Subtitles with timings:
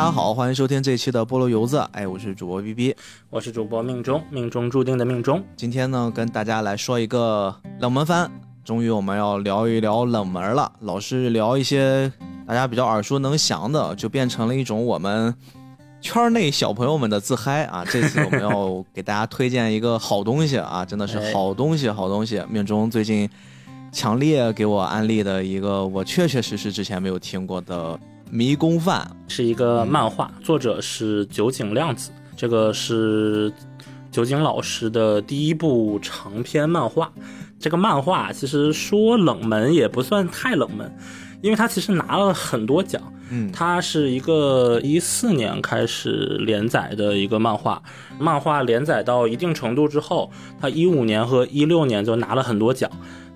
[0.00, 1.86] 大家好，欢迎收听这期的菠萝油子。
[1.92, 2.96] 哎，我是主播 B B，
[3.28, 5.44] 我是主播命中，命中注定的命中。
[5.58, 8.32] 今天呢，跟大家来说一个冷门番。
[8.64, 12.10] 终于我们要聊一聊冷门了，老是聊一些
[12.46, 15.34] 大家比较耳熟能详的，就变成了一种我们
[16.00, 17.84] 圈内小朋友们的自嗨啊。
[17.92, 22.42] 这次我们要给大家推荐一个好东西啊，真的是好东西，好东西。
[22.48, 23.28] 命中最近
[23.92, 28.00] 强烈给我安利的一个，我确确实实之前没有听过的。
[28.32, 32.12] 迷宫饭是一个漫画，作者是酒井亮子。
[32.36, 33.52] 这个是
[34.10, 37.10] 酒井老师的第一部长篇漫画。
[37.58, 40.90] 这个漫画其实说冷门也不算太冷门，
[41.42, 43.02] 因为它其实拿了很多奖。
[43.32, 47.82] 嗯，它是一个一四年开始连载的一个漫画。
[48.18, 52.88] 漫画连载到一定程度之后，它一五年和一六年就拿了很多奖。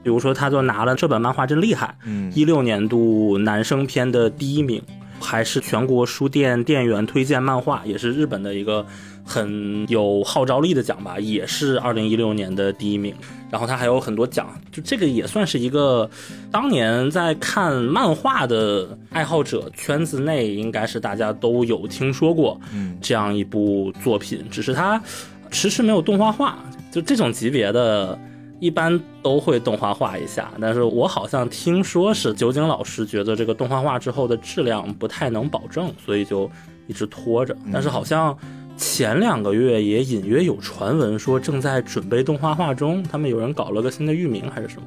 [0.04, 4.80] 比如说，他就拿了这本漫画真厉害，嗯，一六年度男生篇的第一名，
[5.18, 8.84] 还是全国书店店员推荐漫画，也是日本的一个
[9.24, 13.14] 很有号召力的奖吧，也是二零一六年的第一名。
[13.50, 16.10] 然后他还有很多奖，就这个也算是一个
[16.50, 25.00] 当年在看漫画的爱好者圈子内，应该是大家都有听说过，嗯，这样一部作品，只是它
[25.50, 26.58] 迟迟没有动画化，
[26.92, 28.18] 就这种级别的。
[28.64, 36.50] 一般都会动画化一下，但是我好像听说是酒井老师觉得这个动画化之后的质量不太能保证，所以就
[36.86, 37.54] 一直拖着。
[37.70, 38.34] 但是好像
[38.74, 44.86] 前两个月也隐约有传闻说正在准备动画化中，他们有人搞了个新的域名还是什么，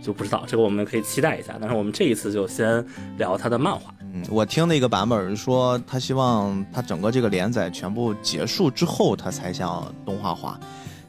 [0.00, 1.56] 就不知道这个我们可以期待一下。
[1.60, 2.86] 但是我们这一次就先
[3.18, 3.92] 聊他的漫画。
[4.14, 10.60] 嗯，我听的一个版本说他希望他整个这个连载全部结束之后，他才想动画化。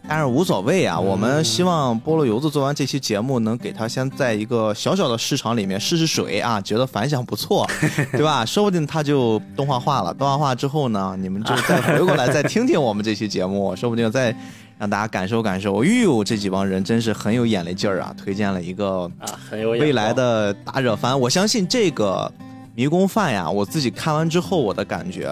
[0.10, 7.70] 但是无所谓啊，我们希望菠萝油子做完这期节目，能给他先在一个小小的市场里面试试水啊，觉得反响不错，
[8.14, 8.46] 对吧？
[8.46, 10.14] 说不定他就动画化了。
[10.14, 14.34] 动画化之后呢，你们就再回过来再听听我们这期节目， 说不定再
[14.78, 15.84] 让大家感受感受。
[15.84, 18.16] 哎呦，这几帮人真是很有眼力劲儿啊！
[18.18, 21.20] 推荐了一个啊，很有未来的大热番。
[21.20, 22.32] 我相信这个
[22.76, 25.30] 迷宫饭呀，我自己看完之后，我的感觉，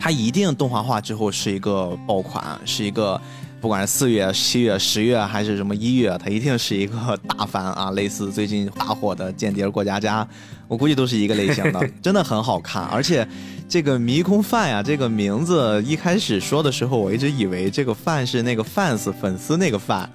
[0.00, 3.20] 它一定动画化之后是一个爆款，是一个。
[3.64, 7.90] 不管是四月、七月、十月还是什么一月，它一定是一个大番啊！
[7.92, 10.22] 类似最近大火的《间谍过家家》，
[10.68, 12.84] 我估计都是一个类型的， 真的很好看。
[12.84, 13.26] 而且
[13.66, 20.10] 这个迷宫饭呀，这个名字一开始说的时候，我一直以为这个饭是那个 fans 粉丝那个饭，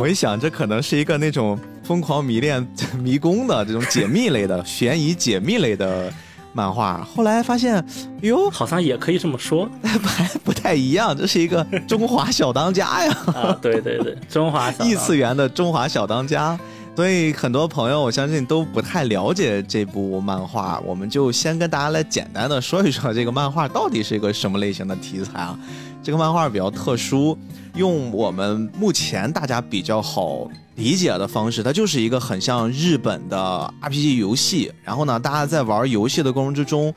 [0.00, 2.66] 我一想这可能是一个那种疯狂迷恋
[2.98, 6.10] 迷宫的这种解密类的悬疑解密类的。
[6.56, 7.84] 漫画后来发现，
[8.22, 11.14] 哟，好像也可以这么说， 还不太一样。
[11.14, 13.12] 这是一个 中华小当家呀！
[13.26, 16.58] 啊，对对对， 中华异次元的中华小当家。
[16.96, 25.58] 所以很多朋友我相信都不太了解这部漫画，我们就先跟大家来简单的说一说这个漫画到底是一个什么类型的题材啊？
[26.06, 27.36] 这个漫画比较特殊，
[27.74, 30.48] 用我们目前大家比较好。
[30.76, 34.70] 理解的方式，它就是一个很像日本的 RPG 游戏。
[34.84, 36.94] 然后呢，大家在玩游戏的过程之中，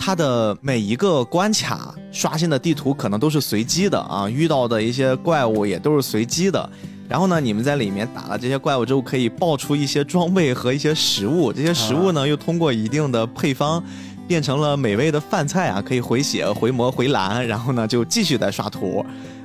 [0.00, 6.68] 它的每一个关卡刷新的地图可能都是随机的啊，遇到的一些怪物也都是随机的。
[7.08, 11.52] 然后呢，你们在里面打了这些怪物之后，可以爆出一些装备和一些食物。
[11.52, 13.80] 这些食物呢，又通过一定的配方，
[14.28, 17.44] 变成了美味的饭菜啊，可以回血、回魔、回蓝。
[17.48, 19.04] 然后呢，就继续在刷图。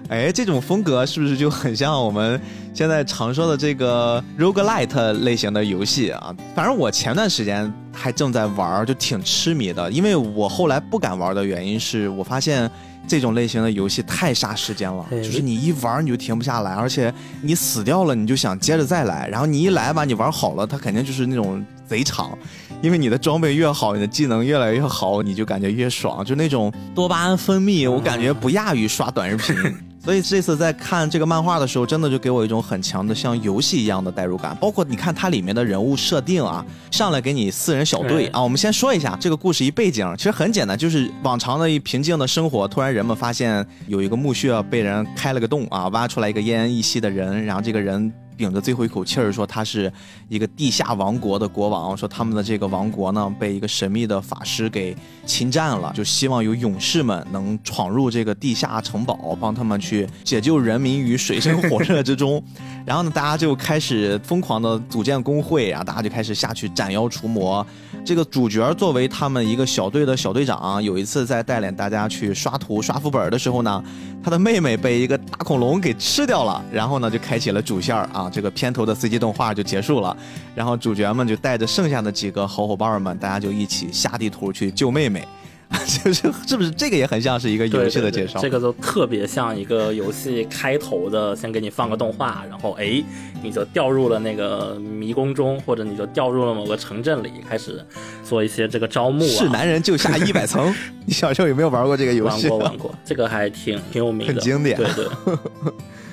[0.09, 2.39] 哎，这种风格是不是就很像我们
[2.73, 6.35] 现在常说的这个 roguelite 类型的游戏啊？
[6.53, 9.89] 反正我前段时间还正在玩，就挺痴迷的。
[9.89, 12.69] 因为我后来不敢玩的原因是我发现
[13.07, 22.37] 这种类型的游戏太杀时间了，就是你一玩你就停不下来，而且你死掉了你就想接着再来，然后你一来吧，你玩好了，它肯定就是那种贼长，
[22.81, 29.75] 因为你的装备越好，你的技能越来越好，你就感觉越爽，就那种多巴胺分泌，我感觉不亚于刷短视频。
[30.03, 34.53] 所以这次在看这个漫画的时候，真的就给我一种很强的像游戏一样的代入感。
[34.59, 38.43] 包括你看它里面的人物设定啊，上来给你四人小队啊。
[38.43, 48.11] 我们先说一下这个故事一背景，其实很简单，就是往常的一平静的生活，突然人们发现有一个墓穴被人开了个洞啊，挖出来一个奄奄一息的人，然后这个人。
[48.37, 49.91] 顶着最后一口气儿说他是
[50.29, 54.95] 一个地下王国的国王，说他们的这个王国呢被一个神秘的法师给
[55.25, 62.43] 侵占了，就希望有勇士们能闯入这个地下城堡，帮他们去解救人民于水深火热之中。
[62.85, 67.65] 然后呢，大家就开始疯狂的组建工会，然后大家就开始下去斩妖除魔。
[68.03, 73.81] 这个主角作为他们一个小队的小队长，有一次在带领大家去刷图刷副本的时候呢，
[74.21, 78.22] 他的妹妹被一个大恐龙给吃掉了，然后呢就开启了主线啊。
[78.29, 80.15] 这个片头的 CG 动画就结束了，
[80.55, 85.27] 然后主角们就带着剩下的几个好伙伴们，大家就一起下地图去救妹妹。
[86.03, 88.39] 就是是不是这个也很像是一个游戏的介绍？
[88.39, 93.03] 这个就特别像一个游戏开头的，先给你放个动画，然后哎，
[93.41, 97.83] 你就掉入了那个迷宫中，或者你就掉入了某个城镇里，开始
[98.23, 99.25] 做一些这个招募。
[99.25, 100.71] 是男人就下一百层。
[101.07, 102.47] 你小时候有没有玩过这个游戏？
[102.49, 102.95] 玩过，玩过。
[103.03, 104.77] 这个还挺挺有名的，很经典。
[104.77, 105.07] 对对。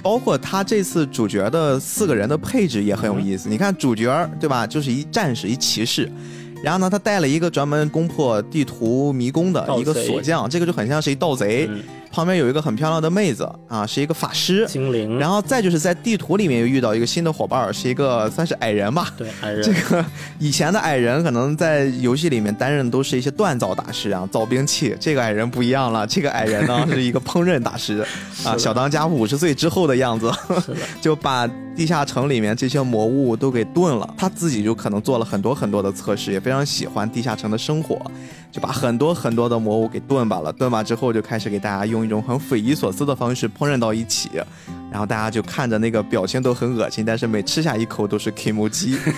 [0.03, 3.49] 包括他这次主角的四个人的配置也很有意思。
[3.49, 6.11] 你看主角对吧，就是一战士，一骑士。
[6.63, 11.69] 然后呢，他带了一个专门攻破地图迷宫的一个锁匠，这个就很像是一盗贼。
[12.13, 15.19] 旁边有一个很漂亮的妹子啊，是一个法师精灵。
[15.19, 19.13] 然后再就是在地图里面又遇到一个新的伙伴，是一个算是矮人吧。
[19.17, 19.63] 对，矮人。
[19.63, 20.05] 这个
[20.39, 24.97] 以前的矮人可能在游戏里面担任都是一些锻造大师啊，造兵器。
[24.99, 28.05] 这个矮人不一样了，这个矮人呢是一个烹饪大师
[28.45, 30.33] 啊，小当家五十岁之后的样子，
[31.01, 34.15] 就把地下城里面这些魔物都给炖了。
[34.19, 38.01] 他自己就可能做了很多很多的测试，也非常喜欢地下城的生活。
[38.51, 44.31] 就把很多很多的魔物给炖吧了，炖吧之后就开始给大家用一种很匪夷所思的方式烹饪到一起，
[44.91, 48.99] 然后大家就看着那个表情都很恶心，但是每吃下一口都是 K M G。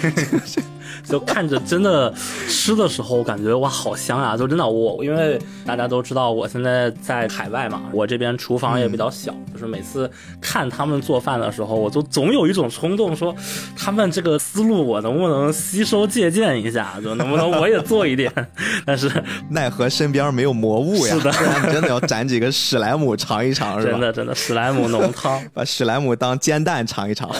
[1.04, 2.12] 就看着真的
[2.48, 4.36] 吃的时候，感觉哇好香啊！
[4.36, 10.10] 就真的我，因为大家都知道我现在在海外嘛，我这边厨房也比较小，就是每次
[10.40, 13.34] 看他们做饭的时候，我就总有一种冲动，说
[13.76, 18.30] 他们这个思路我能不能吸收借鉴一下，就能不能我也做一点？
[18.84, 19.10] 但是
[19.48, 21.32] 奈何身边没有魔物呀，是的，
[21.72, 23.92] 真的要攒几个史莱姆尝一尝，是吧？
[23.92, 27.30] 真的真的史莱姆浓汤，把史莱姆当煎蛋尝一尝。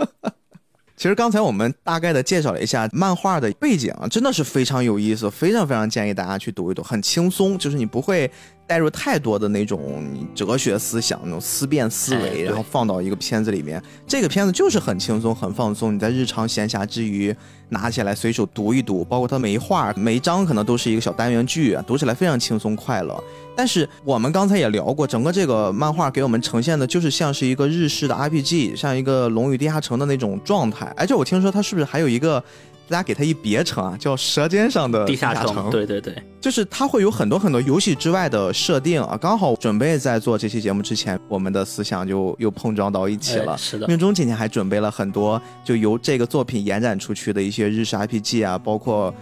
[0.98, 8.30] 其实刚才我们大概的介绍了一下漫画的背景，真的是非常有意思，非常非常建议大家去读一读，很轻松，就是你不会。
[8.68, 10.04] 带入太多的那种
[10.34, 13.82] 哲学思想、那种思辨思维，然后放到一个片子里面。
[14.06, 17.34] 这个片子就是很轻松、很放松，你在日常闲暇之余
[17.70, 19.02] 拿起来随手读一读。
[19.02, 23.18] 包括它每一画、每一章可能都是一个小单元剧，读起来非常轻松快乐。
[23.56, 30.92] 但是我们刚才也聊过，整个这个漫画给我们呈现的就是像是一个日式的 RPG，像一个《龙与地下城》的那种状态。
[30.94, 32.44] 而且我听说它是不是还有一个？
[32.88, 35.66] 大家给它一别称啊，叫《舌尖上的地下城》。
[35.70, 39.18] 对对对，就是它会有很多很多游戏之外的设定啊。
[39.20, 43.56] 刚好准备在做这期节目之前，我们的思想就又碰撞到一起了。
[43.58, 49.14] 是的，命中今天还准备了很多，就由这个作品延展出去的一些日式 RPG 啊，包括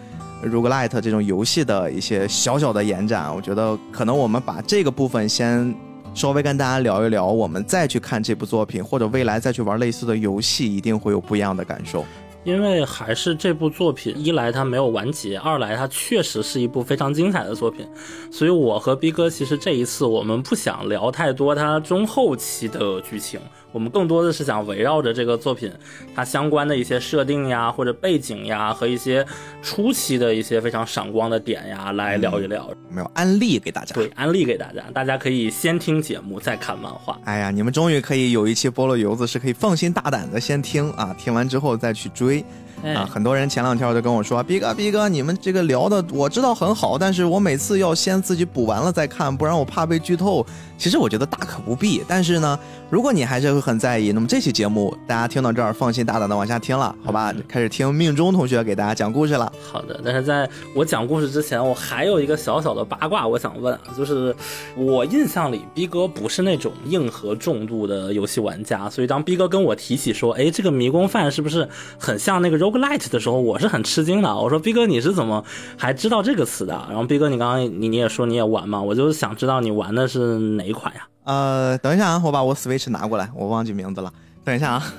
[0.45, 3.35] Roguelite 这种游戏的一些小小的延展。
[3.35, 5.75] 我觉得可能我们把这个部分先
[6.15, 12.05] 稍微跟大家聊一聊，我们再去看这部作品，或者未来再去玩类似的游戏，一定会有不一样的感受。
[12.47, 17.85] 因为还是这部作品，一来它没有完结，二来它确实是一部非常精彩的作品，
[18.31, 23.41] 所以我和逼哥其实这一次我们不想聊太多它中后期的剧情。
[23.77, 25.71] 我们更多的是想围绕着这个作品，
[26.15, 29.23] 它相关的一些设定呀，或者背景呀，和一些
[29.61, 32.71] 初期的一些非常闪光的点呀，来聊一聊。
[32.89, 37.19] 没有安利给大家，对，安利给大家，大家可以先听节目再看漫画。
[37.25, 42.43] 哎呀，你们终于可以有一期菠萝油子是可以放心大胆的先听啊，听完之后再去追。
[42.83, 50.47] 啊，很多人前两天就跟我说，逼哥，逼哥，你们这个聊的我知道很好，但是我每次要先自己补完了再看，不然我怕被剧透。
[50.79, 52.59] 其实我觉得大可不必，但是呢，
[52.91, 57.35] 如果你还是会很在意，那么这期节目大家听到这儿，放心大胆的往下听了，好吧？
[57.49, 59.51] 开始听命中同学给大家讲故事了。
[59.73, 64.37] 好的，但是在我讲故事之前，我还有一个小小的八卦，我想问啊，就是
[64.77, 71.67] 我印象里逼哥不是那种硬核重度的游戏玩家，所以当逼哥跟我提起说，哎，这个迷宫饭是不是
[71.99, 74.37] 很像那个 roguelite 的时候，我是很吃惊的。
[74.37, 75.43] 我说逼哥你是怎么
[75.79, 76.75] 还知道这个词的？
[76.91, 80.66] 然后逼哥你刚刚你你也说你也玩嘛，我就想知道你玩的是哪。
[80.67, 81.09] 哪款呀？
[81.25, 84.13] 呃，等一下啊，我把我 Switch 拿过来，我忘记名字了。
[84.45, 84.93] 等一下啊，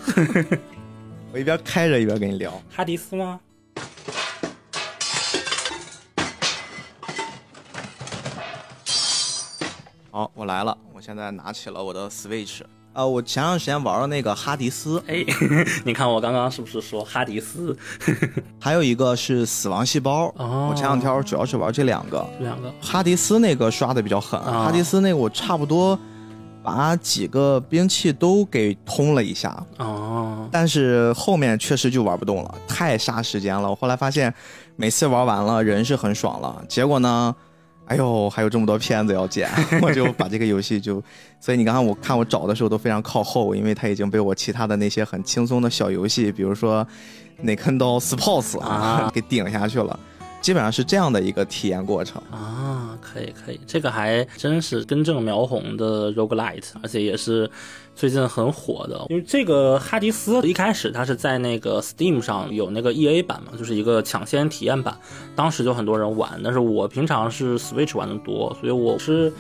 [1.33, 2.51] 我一边开着一边跟你聊。
[2.69, 3.39] 哈迪斯吗？
[10.11, 10.77] 好，我来了。
[10.93, 12.61] 我现在拿起了我的 Switch。
[12.97, 15.23] 呃，我前段时间玩了那个哈迪斯，哎，
[15.85, 17.77] 你看我刚刚是不是说哈迪斯？
[18.59, 20.33] 还有一个是死亡细胞。
[20.35, 22.27] 哦，我前两天主要是玩这两个。
[22.39, 22.73] 两个。
[22.81, 25.97] 哈迪斯那个刷的比较狠，哈迪斯那个我差不多
[26.63, 29.63] 把几个兵器都给通了一下。
[29.77, 30.49] 哦。
[30.51, 33.69] 但是后面确实就玩不动了，太杀时间了。
[33.69, 34.33] 我后来发现，
[34.75, 37.35] 每次玩完了人是很爽了，结果呢？
[37.87, 39.49] 哎呦，还有这么多片子要剪，
[39.81, 41.01] 我就把这个游戏就，
[41.39, 46.85] 所以你刚刚我看我找的时候都非常靠后，因为它已经被我其他的那些很轻松的小游戏，比如说
[47.45, 49.97] 《Nintendo Sports》啊，给顶下去了。
[50.41, 57.49] 基本上是这样的一个体验过程啊，可以可以，这个还真是根正苗红的 roguelite，而且也是
[57.95, 59.05] 最近很火的。
[59.09, 64.97] 因为这个哈迪斯一开始它是在那个 Steam 上有那个 EA 版嘛，就是一个抢先体验版，
[65.35, 66.39] 当时就很多人玩。
[66.43, 69.33] 但是我平常是 Switch 玩的多，所以我是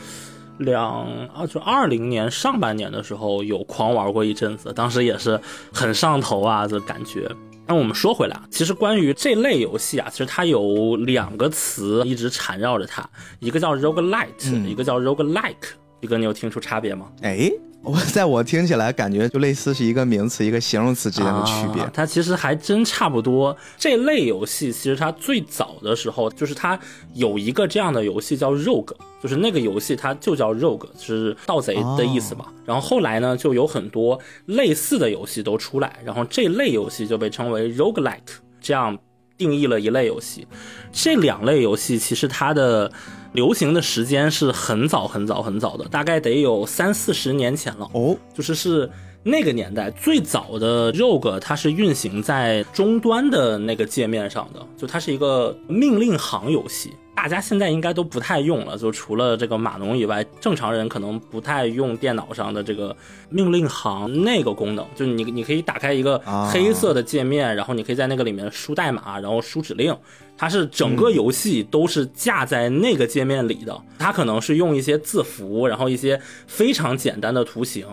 [0.57, 5.39] 两啊就二零年上半年的时候有狂玩过一阵子，当时也是
[5.73, 7.29] 很上头啊这感觉。
[7.67, 13.07] 那我们说回来啊，其实关于这类游戏啊，其实它有两个词一直缠绕着它，
[13.39, 15.55] 一个叫 roguelite，、一个叫 roguelike。
[15.99, 17.07] 一哥，你有听出差别吗？
[17.21, 17.51] 哎，
[17.81, 21.81] 我在我听起来感觉就类似是一个名词一个形容词之间的区别。
[21.81, 23.55] 啊它其实还真差不多。
[23.77, 26.79] 这类游戏其实它最早的时候，就是它
[27.13, 32.45] 有一个这样的游戏叫 Rogue，就是那个游戏它就叫 Rogue，是盗贼的意思嘛。
[32.65, 38.19] 然后后来呢，就有很多类似的游戏都出来，然后这类游戏就被称为 Roguelike，
[38.61, 38.97] 这样
[39.37, 40.47] 定义了一类游戏。
[40.91, 42.91] 这两类游戏其实它的
[43.33, 47.89] 流行的时间是很早很早很早的，大概得有三四十年前了。
[47.93, 48.89] 哦，就是是
[49.27, 56.93] 那个年代最早的 Rogue，它是运行在终端的那个界面上的，就它是一个命令行游戏。
[57.13, 62.95] 大家现在应该都不太用了，就除了这个码农以外，正常人可能不太用电脑上的这个
[63.29, 64.85] 命令行那个功能。
[64.95, 69.93] 就是你你可以打开一个啊黑色的界面，然后你可以在那个里面输代码，然后输指令。
[70.39, 77.87] 它是整个游戏都是架在那个界面里的，它可能是用一些字符，然后一些非常简单的图形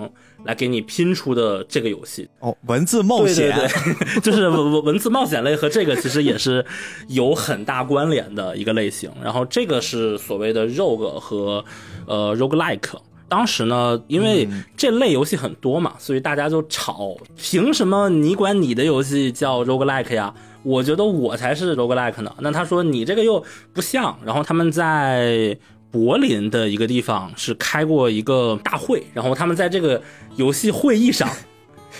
[0.45, 2.29] 来给你拼出的这个游戏。
[2.41, 6.65] 哦，文字冒险，对对， 就是文文文字冒险类和这个其实也是
[7.09, 9.11] 有很大关联的一个类型。
[9.23, 11.65] 然后这个是所谓的 rogue 和
[12.07, 12.99] 呃 roguelike。
[13.27, 14.47] 当时呢，因为
[14.77, 20.33] 这类游戏很多嘛，所以大家就吵，凭什么你管你的游戏叫 roguelike 呀？
[20.63, 22.33] 我觉得我才是 roguelike 呢。
[22.41, 24.17] 那他说你这个又不像。
[24.25, 25.57] 然后他们在
[25.95, 30.03] 柏林的一个地方是开过一个大会，然后他们在这个
[30.35, 31.31] 游戏会议上。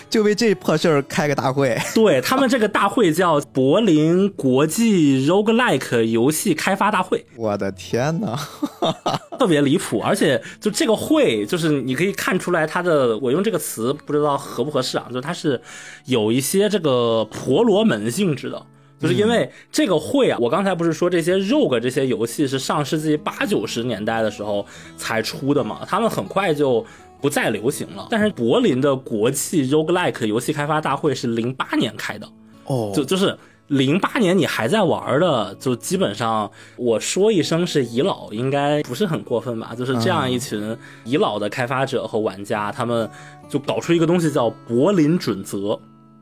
[0.09, 1.77] 就为这破事儿开个大会。
[1.95, 8.37] 对他们这个大会叫柏林国际 roguelike 游戏开发大会，我的天哪！
[9.39, 10.01] 特别离谱。
[10.01, 15.61] 而且就这个会，就是你可以看出来它的，我用这个词不知道合不合适啊，就是它是
[16.05, 18.61] 有一些这个婆罗门性质的。
[18.97, 24.65] 就是因为这个会啊，我刚才不是说这些 rogue 这些游戏是上世纪八九十年代的时候
[24.97, 26.85] 才出的嘛，他们很快就
[27.21, 28.07] 不再流行了。
[28.09, 32.27] 但是柏林的国际 roguelike 游戏开发大会是零八年开的，
[32.65, 33.37] 哦，就就是
[33.67, 39.73] 零八年你还在玩的，就基本上我说一声是遗老，应该不是很过分吧？
[39.75, 43.09] 就是这样一群遗老的开发者和玩家，他们
[43.49, 45.79] 就搞出一个东西叫柏林准则。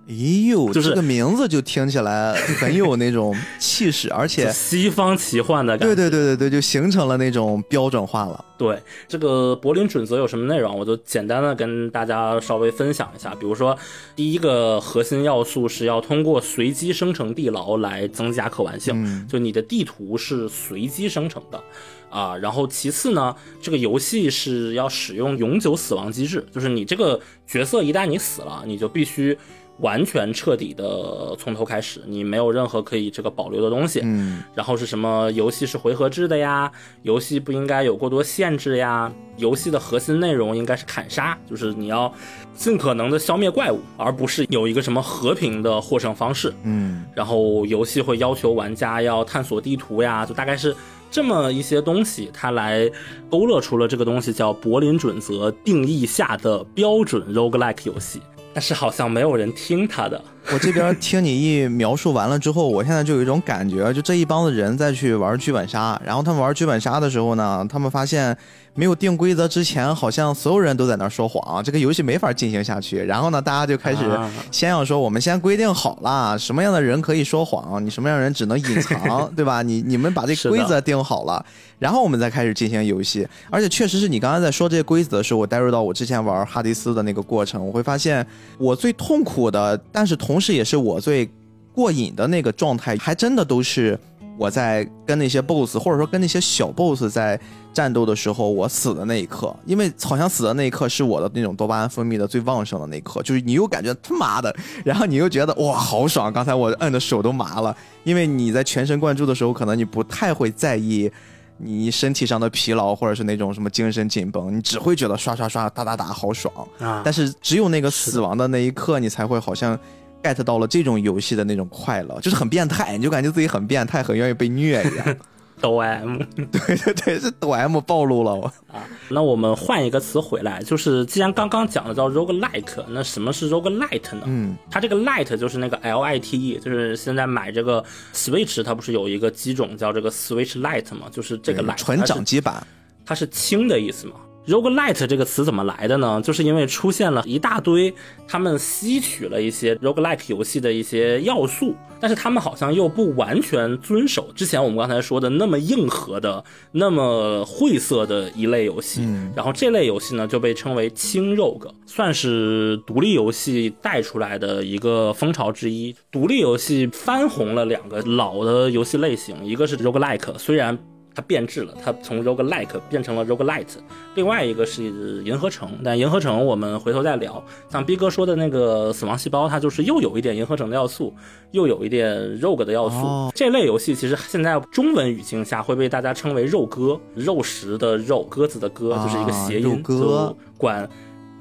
[0.08, 0.14] 哎
[0.50, 5.96] 呦，就是这个名字就听起来很有那种气势， 而且西方奇幻的感觉。
[5.96, 8.44] 对对对对对，就形成了那种标准化了。
[8.58, 13.34] 对这个柏林准则有什么内容，我就简单的跟大家稍微分享一下。
[13.36, 13.78] 比如说，
[14.16, 21.62] 第一个核心要素是要通过随机生成地牢来增加可玩性，嗯就你的地图是随机生成的。
[22.10, 29.36] 啊，然后其次呢，这个游戏是要使用永久死亡机制，就是你这个角色一旦你死了，你就必须
[29.80, 34.02] 完全彻底的从头开始，你没有任何可以这个保留的东西。
[34.04, 35.32] 嗯，然后是什么？
[35.32, 39.12] 游戏是回合制的呀，游戏不应该有过多限制呀。
[39.38, 42.14] 游戏的核心内容应该是砍杀，就是你要
[42.54, 46.54] 尽可能的消灭怪物，而不是有一个什么和平的获胜方式。
[46.64, 50.76] 嗯，然后游戏会要求玩家要探索地图呀，就大概是
[51.10, 52.88] 这么一些东西，它来
[53.28, 58.22] 勾勒出了这个东西叫柏林准则定义下的标准 roguelike 游戏。
[58.54, 60.22] 但是好像没有人听他的。
[60.52, 68.38] 我这边听你一描述完了之后，我现在就有一种感觉，就这一帮子人在去玩剧本杀，然后他们玩剧本杀的时候呢，他们发现
[68.76, 72.98] 没有定规则之前，好像所有人都在那儿说谎，这个游戏没法进行下去。
[72.98, 79.62] 然后呢，大家就开始啊先要说，我们先规定好了，什么样的人可以说谎，你什么样的人只能隐藏， 对吧？
[79.62, 81.46] 你你们把这规则定好了，
[81.78, 83.28] 然后我们再开始进行游戏。
[83.52, 88.26] 而且确实是你刚才在说这些规则的时候，我带入到我之前玩哈迪斯的那个过程，我会发现
[88.58, 91.30] 我最痛苦的，但是同时也是我最
[91.74, 94.00] 过瘾的那个状态，还真的都是
[94.38, 97.40] 我在跟那些 BOSS 或者说跟那些小 BOSS 在
[97.72, 111.12] 战斗的时候，我死的那一刻，因为好像死的那一刻是我的那种多巴胺分泌的最旺盛的那一刻，就是你又感觉他妈的，然后你又觉得哇好爽，刚才我摁的手都麻了，因为你在全神贯注的时候，可能你不太会在意。
[111.58, 116.52] 你身体上的疲劳，或者是那种什么精神紧绷，你只会觉得刷刷刷、打打打好爽。
[116.80, 119.80] 啊，但是只有那个死亡的那一刻，你才会好像
[120.24, 125.16] get 到了这种游戏的那种快乐，就是很变态，你就感觉自己很变态，很愿意被虐一样。
[125.62, 128.46] 抖 M 对对对，是抖 M 暴露了我。
[128.68, 128.84] 啊。
[129.08, 134.24] 那我们换一个词回来，就是既然刚刚讲的叫 roguelike，那什么是 roguelite 呢？
[134.26, 137.82] 嗯，它这个 light 就是那个 L I T E，就是现在买这个
[138.14, 141.08] Switch，它不是有一个机种叫这个 Switch Lite 吗？
[141.10, 142.68] 就是这个对 light 纯它是掌机版。
[143.06, 144.16] 它是轻的意思嘛。
[144.48, 146.22] Roguelite 这个词怎么来的呢？
[146.22, 147.94] 就是因为出现了一大堆
[148.28, 159.08] 他们吸取了一些 roguelike 游戏的一些要素，但是他们好像又不完全遵守之前我们刚才说的那么硬核的、那么晦涩的一类游戏。
[159.36, 165.96] 然后这类游戏呢就被称为轻 rogue，算是独立游戏带出来的一个风潮之一。
[166.12, 170.78] 独立游戏翻红了两个老的游戏类型，一个是 roguelike，虽然
[171.16, 173.76] 它变质了，它从 roguelike 变成了 roguelite。
[174.16, 174.84] 另外一个是
[175.24, 177.44] 银河城，但银河城我们回头再聊。
[177.70, 181.14] 像逼哥说的那个死亡细胞，它就是又有一点银河城的要素，
[181.52, 182.98] 又有一点 rogue 的要素。
[182.98, 190.90] 哦这类游戏其实现在中文语境下会被大家称为肉鸽，肉食的肉，鸽子的鸽，啊就是一个谐音，鸽就管。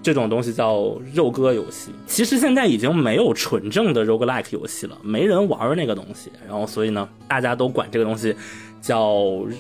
[0.03, 8.35] 这种东西叫肉鸽游戏，其实现在已经没有纯正的 roguelike 游戏了，没人玩那个东西，然后所以呢，大家都管这个东西
[8.81, 9.15] 叫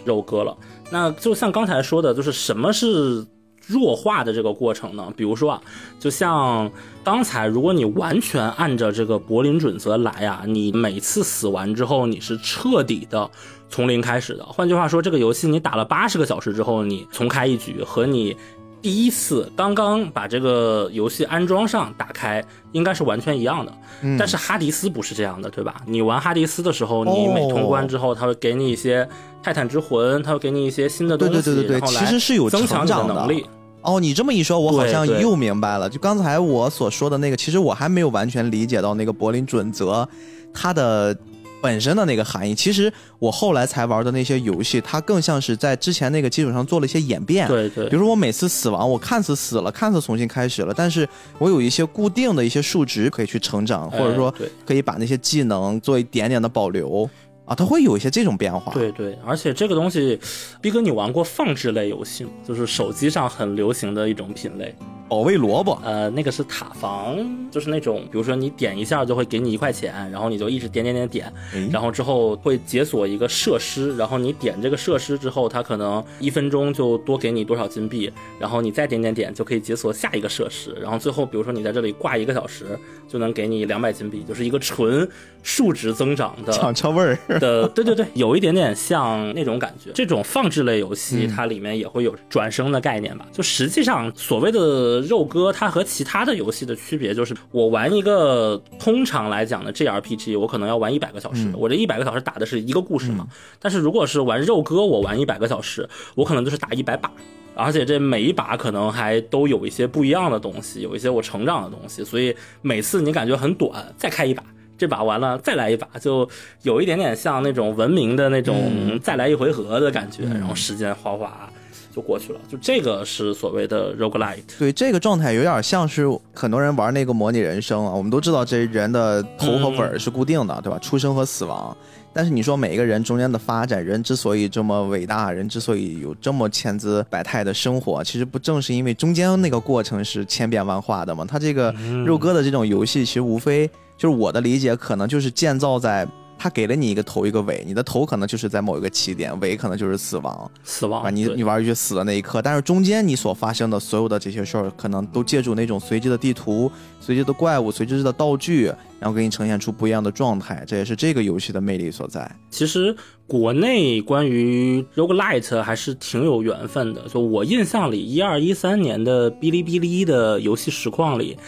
[0.04, 0.56] 肉鸽了。
[0.90, 3.24] 那就像刚才说的，就是什么是
[3.64, 5.12] 弱化的这个过程呢？
[5.16, 5.62] 比如说啊，
[6.00, 6.68] 就像
[7.04, 13.30] 刚才，如果你完全按照这个柏林准则来啊，你每次死完之后，你是彻底的
[13.68, 14.44] 从零开始的。
[14.44, 18.36] 换句话说，这个游戏你打了八十个小时之后，你重开一局，和你
[18.82, 23.72] 第一次刚刚把这个游戏安装上打开，应该是完全一样的。
[24.02, 25.76] 嗯但是哈迪斯不是这样的，对吧？
[25.86, 29.08] 你玩哈迪斯的时候，你每通关之后，它会给你一些
[29.40, 33.46] 泰坦之魂，它会给你一些新的东西，对对对其实是有增强你的能力。
[33.82, 35.88] 哦，你这么一说，我好像又明白了。
[35.88, 40.08] 就刚才我所说的那个，其实我还没有完全理解到那个柏林准则
[40.52, 41.16] 它的
[41.62, 42.54] 本身的那个含义。
[42.54, 47.46] 其实我后来才玩的那些游戏，它更像是在之前那个基础上做了一些演变。
[47.48, 54.34] 对对比如说我每次死亡，我看似死了，看似重新开始了，但是我有一些固定的一些数值可以去成长，或者说
[54.66, 57.08] 可以把那些技能做一点点的保留
[57.44, 58.72] 啊，它会有一些这种变化。
[58.72, 60.18] 对对，而且这个东西，
[60.60, 62.30] 逼哥，你玩过放置类游戏吗？
[62.46, 64.74] 就是手机上很流行的一种品类。
[65.12, 67.18] 保卫萝卜，呃，那个是塔防，
[67.50, 71.30] 就是那种，比如说你点一下就会给你一块钱，然后你就一直点点点点，
[71.70, 82.64] 然后之后会解锁一个设施，然后你点这个设施之后，它可能一分钟就多给你多少金币，然后你再点点点就可以解锁下一个设施，然后最后比如说你在这里挂一个小时，
[83.06, 85.06] 就能给你两百金币，就是一个纯
[85.42, 87.18] 数值增长的抢车味儿。
[87.38, 89.90] 的，对对对，有一点点像那种感觉。
[89.92, 93.26] 这种放置类游戏，它里面也会有转生的概念吧？
[93.30, 103.26] 就实际上所谓的肉鸽，它和其他的游戏的区别就是，我玩一个通常来讲的 JRPG，我可能要玩一百个小时，我这一百个小时打的是一个故事嘛。
[103.60, 107.10] 但是如果是玩肉鸽，我玩一百个小时，我可能就是打一百把。
[107.54, 114.42] 而且这每一把可能还都有一些不一样的东西，有一些我成长的东西，所以每次你感觉很短，再开一把，
[114.78, 116.26] 这把完了再来一把，就
[116.62, 121.50] 有一点点像那种文明的那种再来一回合的感觉，然后时间哗哗
[121.94, 122.40] 就过去了。
[122.48, 124.42] 就这个是所谓的 roguelite。
[124.58, 127.92] 对，这个状态有点像是很多人玩那个模拟人生啊。
[127.92, 130.78] 我们都知道这人的头和尾是固定的，对吧？
[130.78, 131.76] 出生和死亡。
[132.14, 141.24] 但是你说每一个人中间的发展，人之所以这么伟大，人之所以有这么千姿百态的生活，其实不正是因为中间那个过程是千变万化的吗？
[141.26, 141.74] 他这个
[142.04, 146.06] 肉鸽的这种游戏，其实无非就是我的理解，可能就是建造在。
[146.42, 150.50] 它给了你一个头一个尾，你的头可能就是在某一个起点，尾可能就是死亡。
[150.64, 158.64] 死亡啊，你你玩游戏死的那一刻，但是中间你所发生的所有的这些事儿，可能都借助那种随机的地图、随机的怪物、随机的道具，
[158.98, 162.28] 然后给你呈现出不一样的状态，这也是这个游戏的魅力所在。
[162.50, 162.92] 其实
[163.28, 167.02] 国内关于 roguelite 还是挺有缘分的。
[167.02, 171.38] 就我印象里，一二一三年的哔哩哔哩的游戏实况里。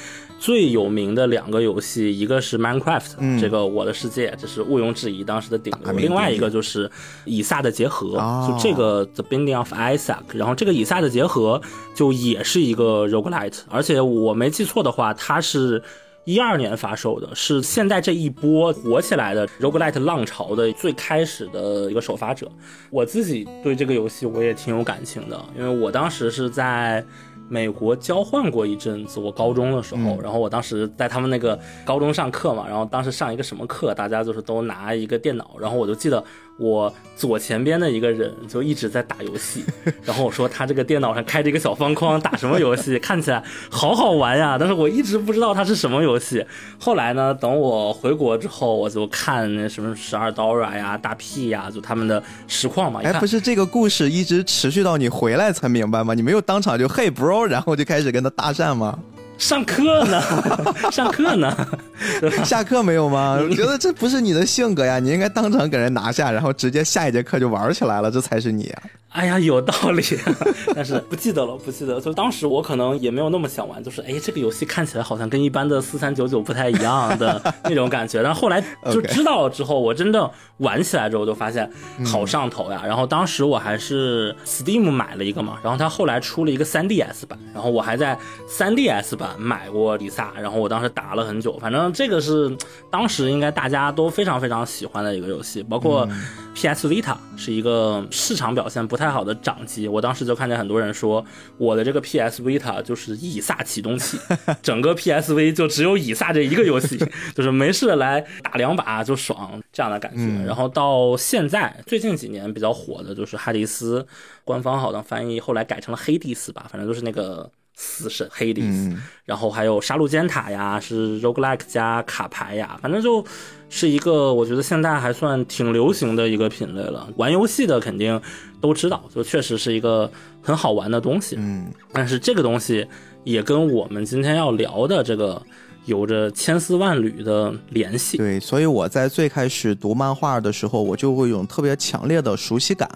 [0.44, 6.90] 最有名的两个游戏，一个是 Minecraft，、嗯这个我的世界，这是毋庸置疑当时的顶流；另外一个就是
[7.24, 10.24] 以撒的结合，哦就这个 The Binding of Isaac。
[10.34, 11.62] 然后这个以撒的结合
[11.94, 15.82] 就也是一个 roguelite，而且我没记错的话，它是。
[16.26, 22.50] 一二年发售的，是现在这一波火起来的 roguelite 浪潮的最开始的一个首发者。
[22.88, 27.04] 我自己对这个游戏我也挺有感情的，因为我当时是在
[27.48, 36.22] 美国交换过一阵子，我高中的时候，然后我当时在他们那个高中上课嘛，然后当时上一个什么课，大家就是都拿一个电脑，然后我就记得
[36.56, 39.64] 我左前边的一个人就一直在打游戏，
[40.04, 42.98] 然后我说他这个电脑上开着一个小方框，打什么游戏？
[43.00, 44.56] 看起来好好玩呀！
[44.58, 46.44] 但是我一直不知道它是什么游戏。
[46.78, 53.00] 后来呢，等我回国之后，我就看那什么十二 Dora 呀、大 P 呀，就他们的实况嘛。
[53.02, 56.14] 哎，不是这个故事一直持续到你回来才明白吗？
[56.14, 58.98] 你没有当场就嘿 bro，然后就开始跟他搭讪吗？
[59.38, 60.22] 上课呢，
[60.90, 61.54] 上课呢，
[62.44, 63.38] 下课没有吗？
[63.42, 68.72] 我觉得这不是你的性格呀，你应该当场给人拿下，然后直接下一节课就玩起来了，这才是你。
[69.14, 70.02] 哎呀，有道理，
[70.74, 72.00] 但是不记得了，不记得。
[72.00, 78.24] 就当时我可能也没有那么想玩，就是哎，这个游戏看起来好像跟一般的四三九九不太一样的那种感觉。
[78.24, 81.70] 但后来就 知道了之后，我真正玩起来之后就发现
[82.04, 82.82] 好上头呀。
[82.84, 88.18] 然后当时我还是 Steam 买了一个嘛，然后它后来出了一个 3DS 版，然后我还在
[88.50, 91.56] 3DS 版买过李萨，然后我当时打了很久。
[91.60, 92.50] 反正这个是
[92.90, 96.08] 当时应该大家都非常非常喜欢的一个游戏，包括
[96.54, 99.14] PS Vita 是一个市场表现不太。
[99.14, 101.24] 好的掌机，我当时就看见很多人说
[101.56, 104.18] 我的这个 PS Vita 就是以撒启动器，
[104.60, 106.98] 整个 PSV 就只有以撒这一个游戏，
[107.36, 110.44] 就是没事来打两把就爽这样的感觉。
[110.44, 114.04] 然后到现在最近几年比较火的就是哈迪斯，
[114.42, 117.48] 官方好像翻译后来改成了黑迪斯吧，反正就是那个。
[117.74, 123.24] 死神黑迪斯，然后还有杀戮尖塔呀，是 roguelike 加卡牌呀，反正就
[123.68, 127.08] 是一个我觉得现在还算挺流行的一个品类了。
[127.16, 128.20] 玩游戏的肯定
[128.60, 130.10] 都知道，就确实是一个
[130.40, 131.36] 很好玩的东西。
[131.38, 132.86] 嗯，但是这个东西
[133.24, 135.42] 也跟我们今天要聊的这个
[135.86, 138.16] 有着千丝万缕的联系。
[138.18, 142.88] 对，所以我在最开始读漫画的时候，我就会有特别强烈的熟悉感。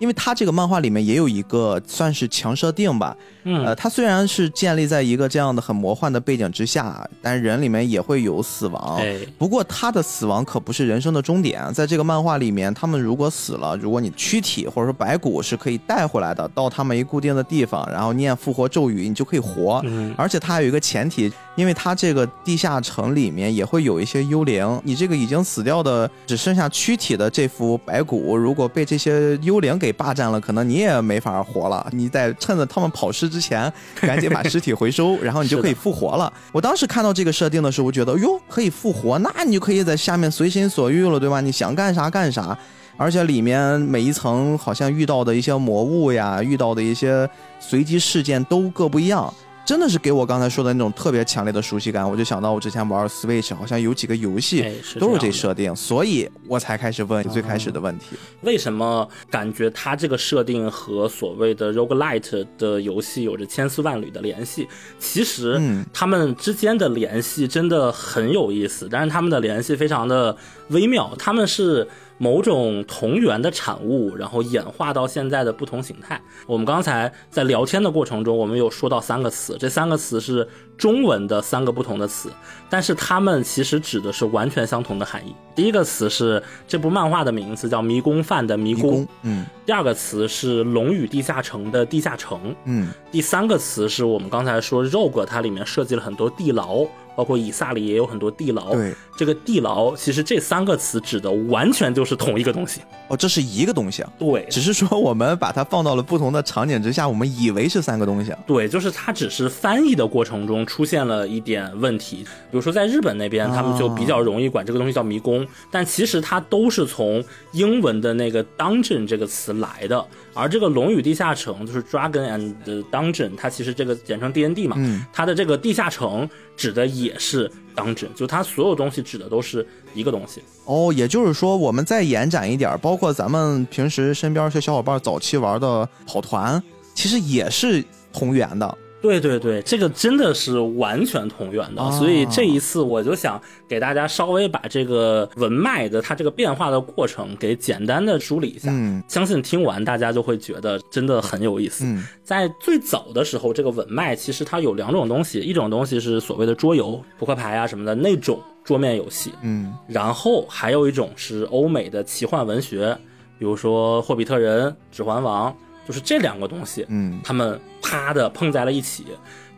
[0.00, 9.00] 因为它这个漫画里面也有一个算是强设定吧，嗯，呃，它虽然是建立在一个这样的很魔幻的背景之下，但人里面也会有死亡。
[9.38, 19.84] 不过他的死亡可不是人生的终点，在这个漫画里面，他们如果死了，如果你躯体或者说白骨是可以带回来的，到他们一固定的地方，然后念复活咒语，你就可以活。
[20.16, 31.86] 而且它还有一个前提，因为它这个地下城里面也会有一些幽灵，你这个已经死掉的只剩下躯体的这副白骨，如果被这些幽灵给霸占了，可能你也没法活了。
[31.92, 36.32] 你得趁着他们跑尸之前，赶紧把尸体回收， 然后你就可以复活了。
[36.52, 41.40] 我当时看到这个设定的时候，我觉得哟，可以复活，那你就可以在下面随心所欲了，对吧？
[41.40, 42.56] 你想干啥干啥。
[42.96, 49.34] 而且里面每一层好像遇到的一些魔物呀，遇到的一些随机事件都各不一样。
[49.64, 54.62] 真的是给我刚才说的那种特别强烈的熟悉感，我就想到我之前玩 Switch，好像有几个游戏
[55.00, 64.68] 都是这设定，所以我才开始问最开始的问题：为什么感觉它这个设定和所谓的 Roguelite 的游戏有着千丝万缕的联系？
[64.98, 65.58] 其实，
[65.92, 70.36] 他们之间的联系真的很有意思，但是他们的联系非常的
[70.68, 71.88] 微妙，他们是。
[72.18, 76.20] 某种同源的产物，然后演化到现在的不同形态。
[76.46, 82.30] 我们刚才在聊天的过程中，我们有说到三个词，这三个词是中文的三个不同的词，
[82.68, 85.34] 但是它们其实指的是完全相同的含义。
[85.54, 89.46] 第一个词是这部漫画的名字叫《迷宫饭》的迷宫，嗯。
[89.64, 92.88] 第二个词是《龙与地下城》的地下城，嗯。
[93.10, 96.86] 第三个词是我们刚才说 Rogue，它里面设计了很多地牢。
[97.16, 102.80] 包括以萨里也有很多地牢，对这个地牢，其实这三个词指的完全就是同一个东西。
[103.06, 104.12] 哦，这是一个东西啊。
[104.18, 108.34] 对，只是说我们把它放到了不同的场景之下，我们以为是三个东西。
[108.48, 112.24] 对，就是它只是翻译的过程中出现了一点问题。
[112.50, 117.22] 比如说在日本那边，他们就比较容易管这个东西叫迷宫，但其实它都是从
[117.52, 120.04] 英文的那个 dungeon 这个词来的。
[120.32, 124.76] 而这个龙与地下城就是 Dragon and Dungeon，它其实这个简称 D N D 嘛，
[125.12, 130.42] 它的这个地下城指的也是 Dungeon，就它所有东西指的都是一个东西。
[130.64, 136.60] 哦，也就是说，我们再延展一点，包括咱们平时身边一些小伙伴早期玩的跑团，
[136.94, 138.78] 其实也是同源的。
[139.04, 143.38] 对对对，这个真的是完全同源的，所以这一次我就想
[143.68, 148.72] 给大家稍微把这个文脉的它这个变化的过程给简单的梳理一下，
[149.06, 151.84] 相信听完大家就会觉得真的很有意思。
[152.22, 162.96] 在最早的时候，这个文脉其实它有两种东西，一种东西是所谓的桌游、扑克牌啊什么的那种桌面游戏，嗯，然后还有一种是欧美的奇幻文学，
[163.38, 165.52] 比如说《霍比特人》《指环王》。
[165.86, 169.04] 就是这两个东西，嗯，他们啪的碰在了一起，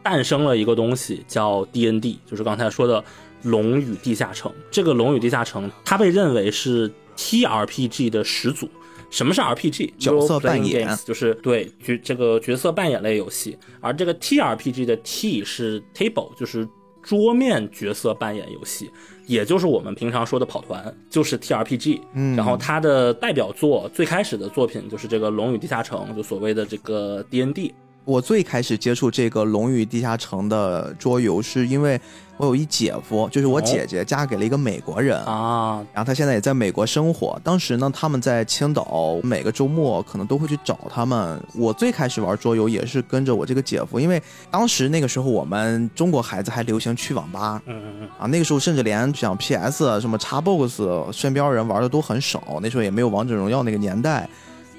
[0.03, 3.01] 诞生了一个东西叫 D N D，就是刚才说的
[3.43, 4.51] 《龙与地下城》。
[4.71, 8.69] 这个《龙与地下城》它被认为是 T R P G 的始祖。
[9.09, 9.95] 什么是 R P G？
[9.99, 13.57] 角色扮演，就是对角这个角色扮演类游戏。
[13.81, 16.69] 而这个 T R P G 的 T 是 table，就是
[17.03, 18.91] 桌面角色扮演游戏，
[19.27, 22.01] 也就是我们平常说的跑团，就是 T R P G。
[22.15, 27.75] 嗯然后它的代表作最开始的作品就是这个《龙与地下城》，就所谓的这个 D N D。
[28.07, 32.01] 我最开始接触这个《龙与地下城》的桌游，是因为
[32.37, 35.19] 我有一姐夫，就是我姐姐嫁给了一个美国人。
[35.25, 37.37] 啊，然后他现在也在美国生活。
[37.43, 41.43] 当时呢，他们在青岛，每个周末可能都会去找他们。
[41.53, 54.29] 我最开始玩桌游也是跟着我这个姐夫，因为当时那个时候我们中国孩子还流行去网吧嗯嗯嗯，啊，那个时候甚至连像 PS 什么 Xbox 身边人玩的都很少，那时候也没有王者荣耀那个年代。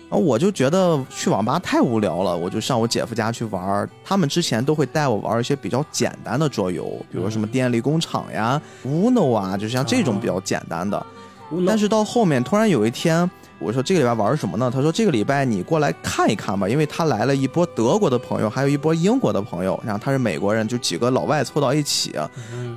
[0.10, 3.89] 然后我就觉得去网吧太无聊了，我就上我姐夫家去玩儿。
[4.06, 11.06] 他们之前都会带我玩一些比较简单的桌游，比如说什么电力工厂呀、Uno 啊，就像这种比较简单的。
[11.65, 14.72] 但是到后面突然有一天，我说这个礼拜玩什么呢？
[14.74, 22.13] 他说这个礼拜你过来看一看吧，因为他来了一波德国的朋友，还有一波英国的朋友，然后他是美国人，就几个老外凑到一起，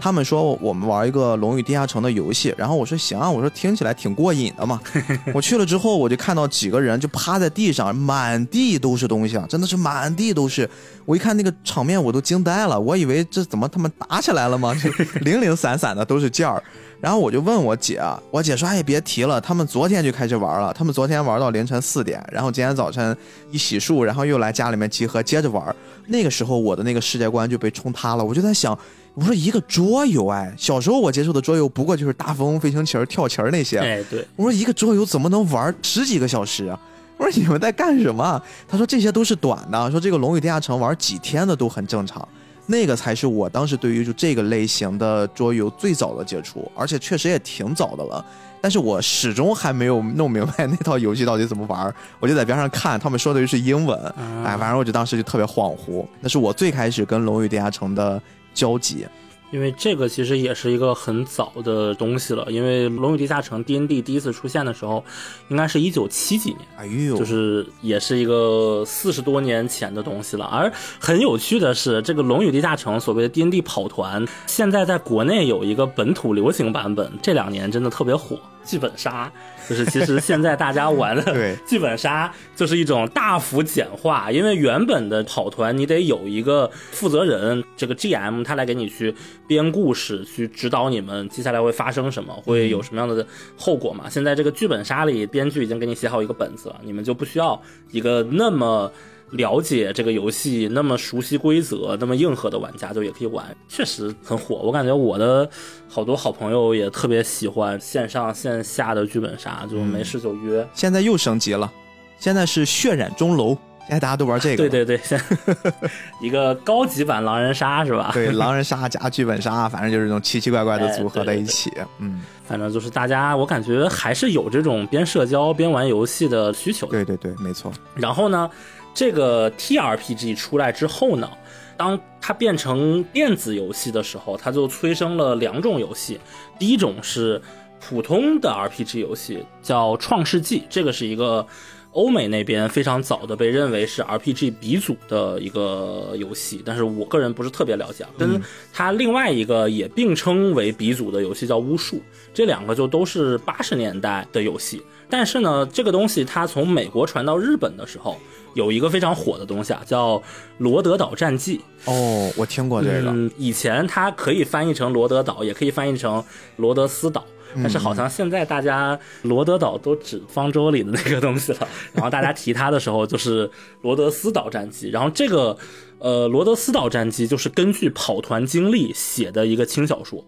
[0.00, 4.80] 他们说我们玩一个《龙与地下城》的游戏，然后我说行啊，我说听起来挺过瘾的嘛。
[5.34, 10.68] 我去了之后，我就看到几个人就趴在地上，满地都是东西啊，真的是满地都是。
[11.04, 14.74] 我一看那个场面，我都惊呆了，我以为这怎么他们打起来了吗？
[14.74, 14.90] 就
[15.20, 16.62] 零零散散的都是件儿。
[17.00, 23.16] 然后我就问我姐，我姐说：“哎，别提了，他们昨天就开始玩了，他们昨天玩到凌晨四点，然后今天早晨
[23.50, 25.74] 一洗漱，然后又来家里面集合，接着玩。
[26.08, 28.78] 那个时候我的那个世界观就被冲塌了，我就在想，
[29.14, 36.78] 我说一个桌游，哎，小时候我接触的桌游不过就是大富翁、飞行棋、跳棋那些，哎，对，我说一个桌游怎么能玩十几个小时啊？
[37.16, 38.42] 我说你们在干什么？
[38.68, 42.26] 他说这些都是短的，说这个《龙与地下城》玩几天的都很正常。
[42.70, 48.24] 那个才是我当时对于就这个类型的桌游最早的接触，而且确实也挺早的了。
[48.60, 53.98] 但是我始终还没有弄明白那套游戏到底怎么玩，我就在边上看，他们说的是英文，
[54.44, 56.06] 哎，反正我就当时就特别恍惚。
[56.20, 58.22] 那是我最开始跟《龙与地下城》的
[58.54, 59.04] 交集。
[59.50, 65.04] 因为这个其实也是一个很早的东西了，因为《龙与地下城》D N D 第一次出现的时候，
[65.48, 70.44] 应该是一九七几年，哎呦，就是也是一个四十多年前的东西了。
[70.44, 78.38] 而很有趣的是，这个《龙与地下城》所谓的 D N D 跑团，现在在国内有一个本土流行版本，这两年真的特别火。
[78.62, 79.32] 剧本杀
[79.70, 89.14] 就是其实现在大家玩的剧本杀就是一种大幅简化，因为原本的跑团你得有一个负责人，这个 GM 他来给你去
[89.46, 93.24] 编故事，去指导你们接下来会发生什么，会有什么样的
[93.56, 94.10] 后果嘛。
[94.10, 98.90] 现在这个剧本杀里，编剧已经给你写好一个本子了，你们就不需要一个那么。
[99.32, 104.56] 了解这个游戏那么熟悉规则、那么硬核的玩家就也可以玩，确实很火。
[104.56, 105.48] 我感觉我的
[105.88, 110.66] 好多好朋友也特别喜欢线上线下的剧本杀，就没事就约。
[110.74, 111.70] 现在又升级了，
[112.18, 114.56] 现在是血染钟楼，现在大家都玩这个。
[114.68, 115.20] 对对对，现
[116.20, 118.10] 一个高级版狼人杀是吧？
[118.12, 121.70] 对，狼人杀加剧本杀，反正就是这种奇奇怪怪的组合在一起。
[121.98, 126.92] 嗯，反正就是大家，我感觉还是有这种边社交边玩游戏的需求的。
[126.92, 127.72] 对对对，没错。
[127.94, 128.50] 然后呢，
[128.92, 131.30] 这个 TRPG 出来之后呢，
[131.76, 136.20] 当它变成电子游戏的时候，它就催生了两种游戏。
[136.58, 137.40] 第一种是
[137.80, 141.46] 普通的 RPG 游戏，叫《创世纪》，这个是一个
[141.92, 148.04] 欧美那边非常早的被认为是 RPG 鼻祖的一个游戏，但是我个人不是特别了解。
[148.04, 148.10] 啊。
[148.18, 148.40] 跟
[148.72, 151.96] 它另外一个也并称为鼻祖的游戏叫《巫术》，
[152.34, 154.82] 这两个就都是八十年代的游戏。
[155.10, 158.16] 但是呢，这个东西它从美国传到日本的时候，
[158.54, 160.18] 有一个非常火的东西啊，叫
[160.58, 161.60] 《罗德岛战记》。
[161.90, 163.10] 哦，我听过这个。
[163.10, 166.22] 嗯，以前它可以翻译成罗德岛，也可以翻译成
[166.56, 167.24] 罗德斯岛。
[167.56, 173.50] 但是好像现在大家罗德岛都指方舟里的那个东西了，然后大家提它的时候就是
[173.82, 174.88] 罗德斯岛战记。
[174.88, 175.58] 然后这个
[175.98, 180.24] 呃罗德斯岛战记就是根据跑团经历写的一个轻小说。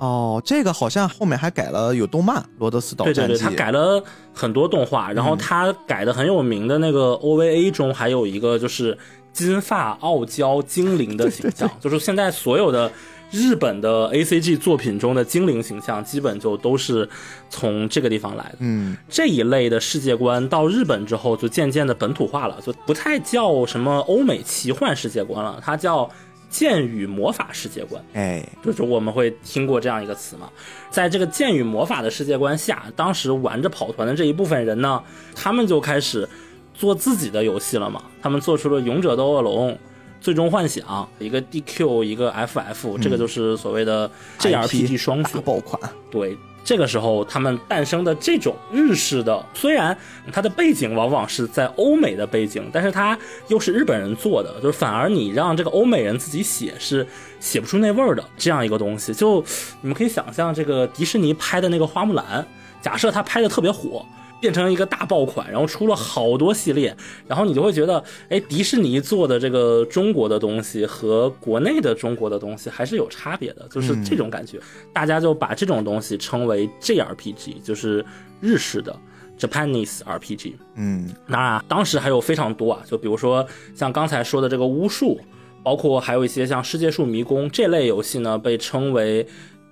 [0.00, 8.96] 哦，这个好像后面还改了有动漫《罗德斯岛战记》，对对对，他改了很多动画，然后他改的很有名的那个 OVA 中还有一个就是
[9.30, 12.90] 金发傲娇精灵的形象，就是现在所有的
[13.30, 17.06] 日本的 ACG 作品中的精灵形象，基本就都是
[17.50, 18.56] 从这个地方来的。
[18.60, 26.10] 嗯，这一类的世界观到日本之后，就渐渐的本土化了，就不太叫什么欧美奇幻世界观了，它叫。
[26.50, 30.50] 剑与魔法世界观，哎，就是我们会听过这样一个词嘛，
[30.90, 35.02] 在这个剑与魔法的世界观下，当时玩着跑团的这一部分人呢，
[35.34, 36.28] 他们就开始
[36.74, 39.70] 做自己的游戏了嘛，他们做出了《勇者斗恶龙》
[40.20, 40.84] 《最终幻想》，
[41.24, 45.40] 一个 DQ，一个 FF，、这个就是所谓的 JRPG 双雄。
[45.42, 49.96] 爆款，对，这个时候，他们诞生的这种日式的，虽然
[50.32, 53.18] 它的背景往往是在欧美的背景，但是它
[53.48, 57.06] 又是日本人做的，就是反而你让这个欧美人自己写是
[57.40, 59.12] 写不出那味儿的这样一个东西。
[59.12, 59.42] 就
[59.80, 62.46] 你们可以想象，这个迪士尼拍的那个花木兰，
[62.80, 64.04] 假设它拍的特别火。
[64.40, 74.58] 变成一个大爆款，然后出了好多系列，然后你就会觉得，哎，迪士尼做的这个中国的东西和国内的中国的东西还是有差别的，就是这种感觉。
[74.92, 78.04] 大家就把这种东西称为 JRPG，就是
[78.40, 78.98] 日式的
[79.38, 80.54] Japanese RPG。
[80.74, 85.20] 嗯，那当时还有非常多啊，就比如说像刚才说的这个巫术，
[85.62, 89.26] 包括还有一些像世界树迷宫这类游戏呢，被称为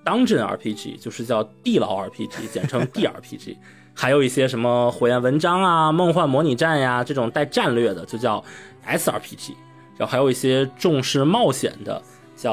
[0.04, 3.56] Dungeon RPG，就是叫地牢 RPG，简称 DRPG。
[4.00, 8.42] 还有一些什么火焰文章啊、梦幻模拟战呀，这种带战略的就叫
[8.86, 9.54] SRPG，
[9.96, 12.00] 然后还有一些重视冒险的
[12.36, 12.52] 叫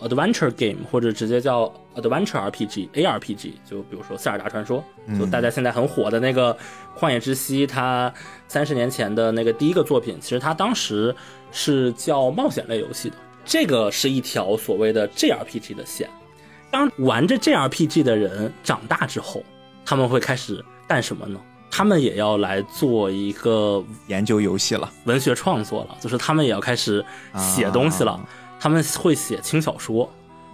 [0.00, 1.64] Adventure Game，或者直接叫
[1.96, 4.82] Adventure RPG、ARPG，就比如说《塞尔达传说》，
[5.18, 6.54] 就大家现在很火的那个
[6.96, 8.14] 《旷野之息》，它
[8.46, 11.12] 三十年前的那个第一个作品，其实它当时
[11.50, 13.16] 是叫冒险类游戏的。
[13.44, 16.08] 这个是一条所谓的 JRPG 的线。
[16.70, 19.42] 当玩着 JRPG 的人长大之后，
[19.84, 20.64] 他们会开始。
[20.86, 21.38] 干什么呢？
[21.70, 27.04] 他们也要来做一个研究游戏了，文学创作了，就是他们也要开始
[27.36, 28.18] 写东西了。
[28.58, 30.10] 他们会写轻小说，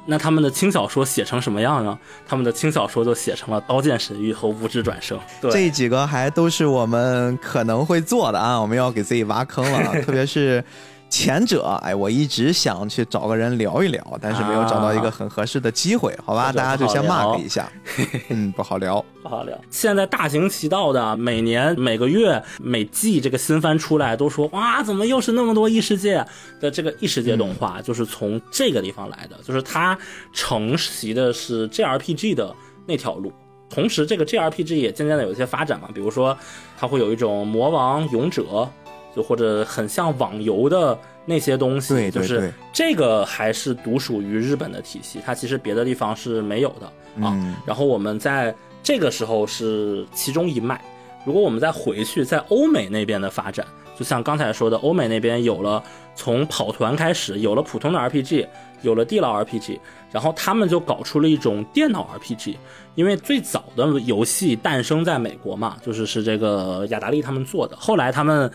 [0.06, 1.96] 那他们的轻小说写成什么样呢？
[2.26, 5.16] 他们的轻小说就写成了《刀剑神域》和《无职转生》。
[5.40, 10.64] 对这几个还都是我们可能会做的啊，我们要给自己挖坑了， 特别是。
[11.12, 17.70] 前者，哎，我一直想去找个人聊一聊，但是没有找到一个很合适的机会，好吧，大家就先 mark 一下。
[18.30, 19.54] 嗯，不好聊，不好聊。
[19.68, 26.24] 现在大行其道的，每年、每个月、每季这个新番出来，都说哇，怎么又是那么多异世界
[26.58, 29.96] 的这个异世界动画，就是从这个地方来的，就是它
[30.32, 33.30] 承袭的是 JRPG 的那条路，
[33.68, 36.34] 同时这个 JRPG 也渐渐的有一些发展嘛，比如说
[36.78, 38.66] 它会有一种魔王勇者。
[39.14, 47.56] 就或者很像网游的那些东西，就是这个还是独属于日本的体系，它其实别的地方是没有的啊。
[47.66, 50.82] 然后我们在这个时候是其中一脉。
[51.24, 53.64] 如果我们再回去在欧美那边的发展，
[53.96, 55.80] 就像刚才说的，欧美那边有了
[56.16, 58.48] 从跑团开始，有了普通的 RPG，
[58.80, 59.78] 有了地牢 RPG，
[60.10, 62.56] 然后他们就搞出了一种电脑 RPG。
[62.96, 68.50] 因为最早的游戏诞生在美国嘛，就是是这个雅达利他们做的，后来他们。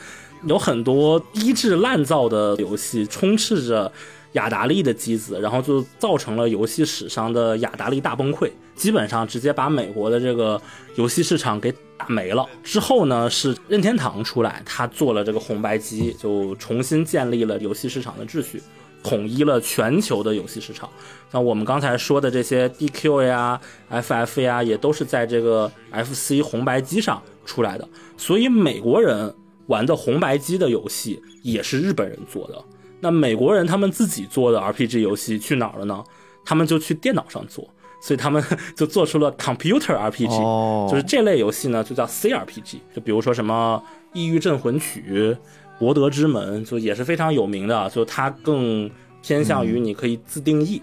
[0.48, 3.92] 有很多低质烂造的游戏充斥着
[4.34, 10.62] 雅达利的机子，然后就造成了游戏史上的雅达利大崩溃，基本上直接把美国的这个
[10.96, 12.48] 游戏市场给打没了。
[12.64, 18.62] 之后呢，是任天堂出来，他做了这个红白机，就重新建立了游戏市场的秩序，
[19.04, 20.90] 统一了全球的游戏市场。
[21.32, 27.88] 像我们刚才说的这些 DQ 呀、FF 呀，也都是在这个 FC 红白机上出来的。
[28.16, 29.34] 所以美国人。
[29.68, 32.64] 玩的红白机的游戏也是日本人做的，
[33.00, 36.04] 那美国人他们自己做的 RPG 游戏去哪儿了呢？
[36.44, 37.68] 他们就去电脑上做，
[38.02, 38.44] 所以他们
[38.76, 43.84] 就做出了 Computer RPG，就是这类游戏呢就叫 CRPG，就比如说什么
[44.18, 45.04] 《异域镇魂曲》
[45.78, 48.90] 《博德之门》，就也是非常有名的，就它更
[49.22, 50.82] 偏向于你可以自定义。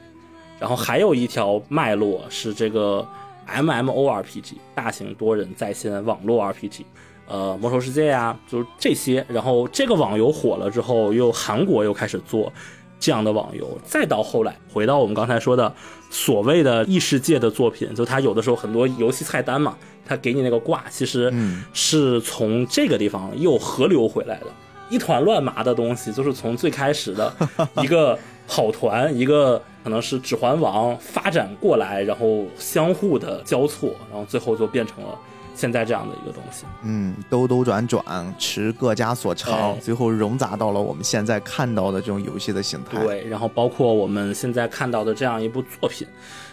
[0.60, 3.06] 然后还有一条脉络是这个
[3.48, 6.82] MMORPG，大型多人在线网络 RPG。
[7.26, 9.24] 呃，魔兽世界呀，就是这些。
[9.28, 12.52] 然后这个网游火了之后，又韩国又开始做
[13.00, 13.78] 这样的网游。
[13.84, 15.72] 再到后来，回到我们刚才说的
[16.10, 21.32] 所谓的异世界的作品，就它有的时候很多游戏菜单嘛，它给你那个挂，其实
[21.72, 24.46] 是从这个地方又合流回来的，
[24.90, 27.34] 一团乱麻的东西，就是从最开始的
[27.82, 35.18] 一个跑团，一个可能是指环王发展过来，然后相互的交错，然后最后就变成了。
[35.54, 38.04] 现在这样的一个东西，嗯，兜兜转转，
[38.38, 43.00] 持各家所长，最后融杂到了我们现在看到的这种游戏的形态。
[43.04, 46.06] 对，然后包括我们现在看到的这样一部作品，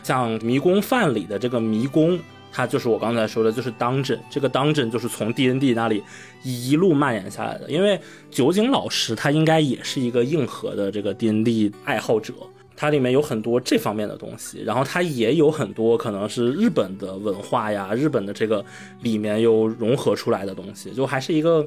[0.03, 2.19] 像《迷宫饭》里的这个迷宫，
[2.51, 6.03] 它就是我刚才说的，就是 dungeon，这个 dungeon 就是从 D N D 那里
[6.43, 7.69] 一路蔓延下来的。
[7.71, 12.33] 因为酒井老师他应该也是一个硬核的这个 D N D 爱好者。
[12.81, 18.65] 它里面有很多这方面的东西，然后它也有很多可能是日本的文化呀，日本的这个
[19.03, 21.63] 里面又融合出来的东西，就还是一个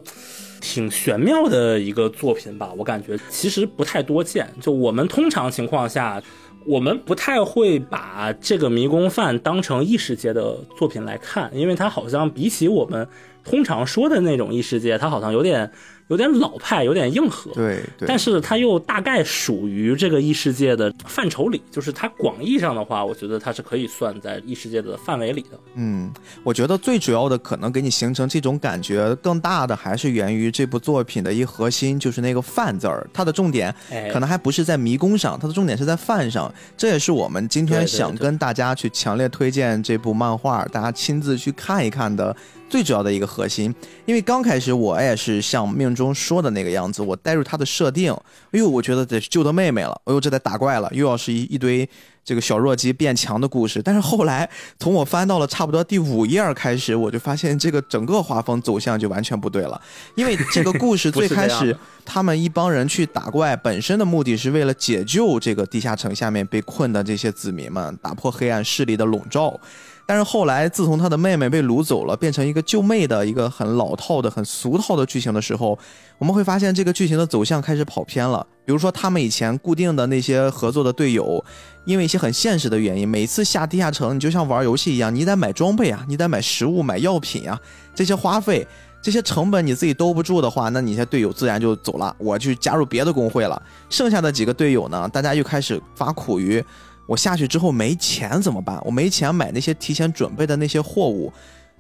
[0.61, 2.73] 挺玄妙的一个作品吧。
[2.77, 6.21] 我感觉其实不太多见，就我们通常情况下，
[6.67, 13.07] 我们不太会把这个迷宫饭当成异世界的作品来看，因为它好像比起我们
[13.45, 15.71] 通常说的那种异世界，它好像有点
[16.09, 17.51] 有点老派，有点硬核。
[17.53, 25.59] 对对，但是它又大概属于这个异世界的范畴里，就是它广义上的话，我觉得它是可以算在异世界的范围里的。
[25.75, 33.09] 嗯，我觉得最主要的可能给你形成这种感觉，更大的还是源于这部作品的一核心，就是那个“范”字儿。
[33.13, 33.75] 它的重点
[34.13, 36.53] 可能还不是在迷宫上，它的重点是在“范”上。
[36.77, 42.37] 这也是我们今天想跟大家去强烈推荐这部漫画，大家亲自去看一看的。
[42.75, 43.73] 最主要的一个核心，
[44.05, 48.13] 因为刚开始我也是像命中说的那个样子，我带入他的设定，
[48.51, 51.89] 哎呦，我觉得得救他妹妹了，哎呦，这得打怪了，又要是一一堆
[52.25, 53.81] 这个小弱鸡变强的故事。
[53.81, 54.51] 但是后来
[54.81, 59.81] 从我翻到了差不多第五页开始，我就发现这个整个画风走向就完全不对了，
[60.17, 69.61] 因为这个故事 最开始他们一帮人去打怪，本身的目的是为了解救这个地下城下面被困的这些子民们，打破黑暗势力的笼罩。
[70.07, 75.79] 但是后来，自从他的妹妹被掳走了，变成一个救妹的一个很老套的、很俗套的剧情的时候，
[76.19, 78.47] 我们会发现这个剧情的走向开始跑偏了。
[78.67, 81.43] 比如说，他们以前固定的那些合作的队友，
[81.87, 87.59] 因为一些很现实的原因，每次下地下城，你就像玩游戏一样，你得买装备啊，你得买食物、买药品啊，
[87.95, 88.67] 这些花费、
[89.01, 93.61] 这些成本你自己兜不住的话，那你些队友自然就走了，我去加入别的工会了。
[93.89, 96.63] 剩下的几个队友呢，大家又开始发苦于。
[97.07, 98.81] 我下去之后没钱怎么办？
[98.85, 101.33] 我没钱买那些提前准备的那些货物。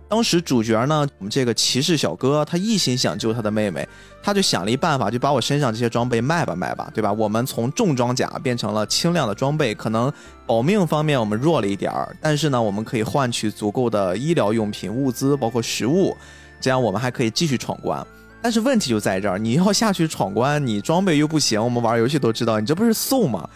[0.07, 3.89] 当时主角呢，我们这个骑士小哥，他一心想救他的妹妹，
[4.23, 7.11] 他就想了一办法，就把我身上这些装备卖吧卖吧，对吧？
[7.11, 10.13] 我们从重装甲变成了轻量的装备，可能
[10.47, 16.15] 保命方面我们弱了一点儿，但是呢，我们可以换取足够的医疗用品、物资，包括食物，
[16.61, 18.07] 这样我们还可以继续闯关。
[18.43, 23.49] 但是问题就在这儿，你要下去闯关，你装备又不行，我们玩游戏都知道，你这不是送吗？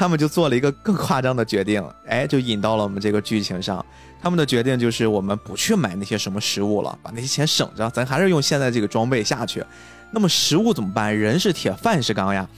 [0.00, 3.84] 他们就做了一个更夸张的决定，哎，就引到了我们这个剧情上。
[4.22, 9.62] 他们的决定就是，我们不去买那些什么食物了，把那些钱省着，咱还是用现在这个装备下去。
[10.10, 11.14] 那么食物怎么办？
[11.14, 12.48] 人是铁，饭是钢呀。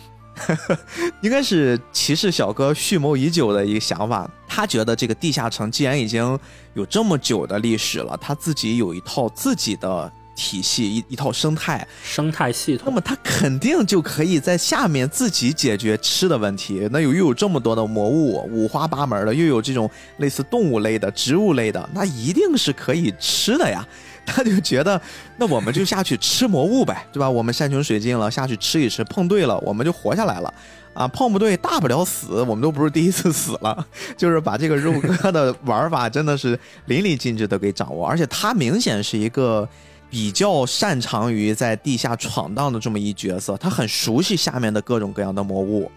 [1.20, 4.30] 应该是骑士小哥蓄谋已久的一个想法。
[4.47, 6.38] 他觉得这个地下城既然已经
[6.74, 10.12] 有这么久的历史了，他自己有一套自己的。
[10.35, 16.89] 体系一一套生态生态系统，那么它肯定就可以在下面自己解决吃的问题。
[16.91, 23.87] 那有又有这么多的魔物，五花八门的，又有这种类似动物类的、植物类的，那一定是可以吃的呀。
[24.24, 25.01] 他就觉得，
[25.37, 27.28] 那我们就下去吃魔物呗， 对吧？
[27.28, 30.55] 我们山穷水尽了，下去吃一吃，碰对了，我们就活下来了
[30.95, 31.09] 啊！
[31.09, 33.85] 碰不对，大不了死，我们都不是第一次死了。
[34.16, 36.57] 就是把这个肉鸽的玩法真的是
[36.87, 39.68] 淋漓尽致的给掌握，而且他明显是一个。
[40.12, 45.90] 比较擅长于在地下闯荡的这么一角色，他很熟悉下面的各种各样的魔物，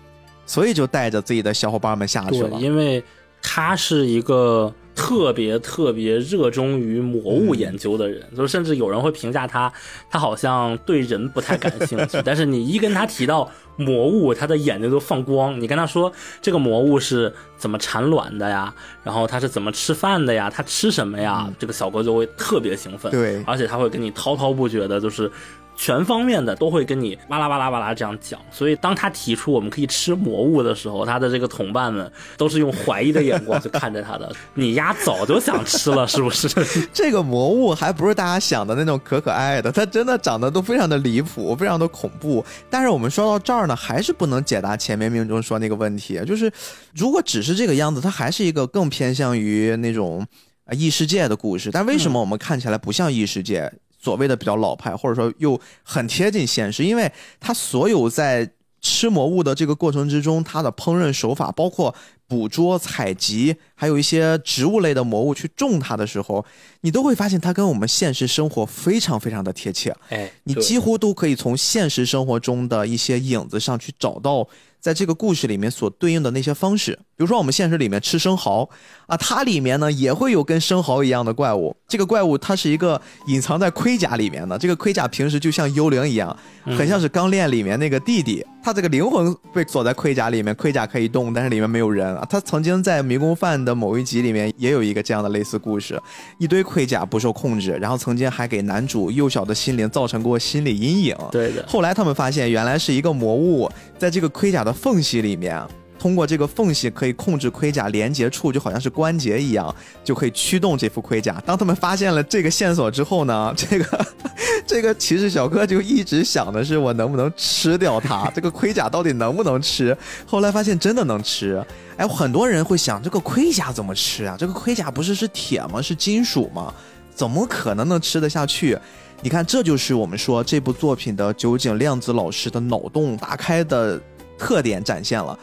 [0.46, 2.58] 所以就带着自己的小伙伴们下去了。
[2.62, 3.04] 因为
[3.42, 4.74] 他是一个。
[4.98, 9.70] 特别特别热衷于魔物研究的人，就是甚至有人会评价他，
[10.10, 12.18] 他好像对人不太感兴趣。
[12.24, 15.60] 但是你一跟他提到魔物，他的眼睛都放光。
[15.60, 16.10] 你跟他说
[16.42, 18.74] 这个魔物是怎么产卵的呀？
[19.04, 20.50] 然后他是怎么吃饭的呀？
[20.50, 21.52] 他吃什么呀？
[21.60, 23.12] 这个小哥就会特别兴奋。
[23.12, 25.30] 对，而且他会跟你滔滔不绝的，就是。
[25.76, 34.34] 全方面的都会跟你哇啦哇啦哇啦这样讲，所以当他提出我们可以吃魔物的时候，他的这个同伴们都是用怀疑的眼光去看着他的。
[34.56, 36.48] 你丫早就想吃了是不是？
[36.94, 42.44] 这个魔物还不是大家想的那种可可爱的，它真的长得都非常的离谱，非常的恐怖。
[42.70, 46.52] 但是我们说到这儿呢，还是不能解答前面命中说那个问题，就是
[46.96, 50.26] 如果只是这个样子，它还是一个更偏向于那种
[50.66, 51.70] 啊异世界的故事。
[51.72, 53.72] 但为什么我们看起来不像异世界？
[54.06, 58.48] 所谓的比较老派，或者说又很贴近现实，因为它所有在
[58.80, 61.96] 吃魔物的这个过程之中，它的烹饪手法，包括
[62.28, 66.46] 捕捉、采集，还有一些植物类的魔物去种它的时候，
[66.82, 69.96] 你都会发现它跟我们现实生活非常非常的贴切。
[70.10, 74.48] 哎，你几乎都可以从现实生活中的一些影子上去找到。
[74.86, 78.70] 在这个故事里面所对应的那些方式，比如说我们现实里面吃生蚝
[79.08, 81.76] 啊，它里面呢也会有跟生蚝一样的怪物。
[81.88, 86.36] 这个怪物它是一个隐藏在盔甲里面的，这个盔甲平时就像幽灵一样，
[86.66, 88.46] 很像是钢炼里面那个弟弟。
[88.64, 92.26] 他这个灵魂被锁在盔甲里面，盔甲可以动，但是里面没有人啊。
[92.28, 96.02] 他曾经在迷宫饭的某一集里面也有一个这样的类似故事，
[96.40, 101.16] 一堆盔甲不受控制，然后曾经还给男主幼小的心灵造成过心理阴影。
[101.32, 101.64] 对的。
[101.68, 105.62] 后来他们发现，原来是一个魔物在这个盔甲的缝隙里面。
[106.06, 111.42] 通过这个缝隙可以控制盔甲连接处，就好像是关节一样，就可以驱动这副盔甲。
[111.44, 114.06] 当他们发现了这个线索之后呢， 这个
[114.68, 119.98] 这个骑士小哥就一直想的是我能不能吃掉它， 这个盔甲到底能不能吃？
[120.28, 121.60] 后来发现真的能吃。
[121.98, 124.36] 哎，很多人会想，这个盔甲怎么吃啊？
[124.38, 125.82] 这个盔甲不是是铁吗？
[125.82, 126.72] 是金属吗？
[127.16, 128.78] 怎么可能能吃得下去？
[129.24, 134.00] 你看，这就是我们说这部作品的酒井亮子老师的脑洞大开的
[134.38, 135.40] 特点展现了。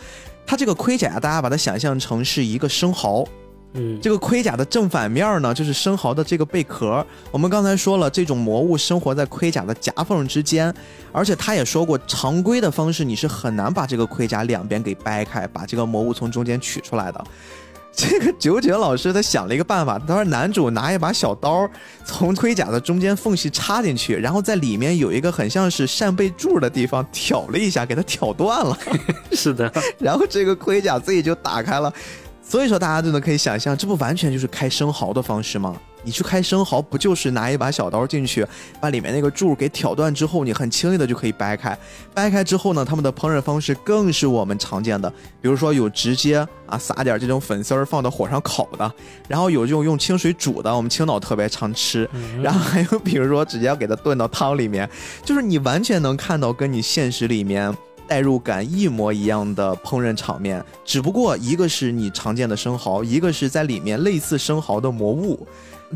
[0.46, 3.26] 它这个盔甲，大家把它想象成是一个生蚝。
[3.74, 7.02] 嗯，这个盔甲的正反面呢，就是生蚝的这个贝壳。
[7.30, 10.70] 我们刚才说了，这种魔物生活在盔甲的夹缝之间，
[11.10, 17.24] 而且他也说过，常规的方式你是很难把这个盔甲两边给掰开，把这个魔物从中间取出来的。
[17.94, 21.68] 这个九九老师他想了一个办法，他说男主拿一把小刀
[22.04, 28.76] 从盔甲的中间缝隙插进去，然后在里面有一个很像是扇贝柱的地方挑了一下，给它挑断了。
[29.32, 29.70] 是的，
[30.00, 31.92] 然后这个盔甲自己就打开了。
[32.42, 35.76] 所以说，大家就能可以想象，这不完全就是开生蚝的方式吗？
[36.02, 38.46] 你去开生蚝，不就是拿一把小刀进去，
[38.80, 41.76] 把里面那个柱给挑断之后，你很轻易的就可以掰开。
[42.14, 45.08] 掰开之后呢，他们的烹饪方式更是我们常见的，
[45.40, 48.92] 比如说有直接啊撒点这种粉丝儿放到火上烤的，
[49.28, 52.08] 然后有这种用清水煮的，我们青岛特别常吃。
[52.42, 54.88] 然后还有比如说直接要给它炖到汤里面，
[55.24, 57.74] 就是你完全能看到跟你现实里面。
[58.04, 65.46] 代入感一模一样的烹饪场面，只不过一个是你常见的生蚝，一个是在里面类似生蚝的魔物，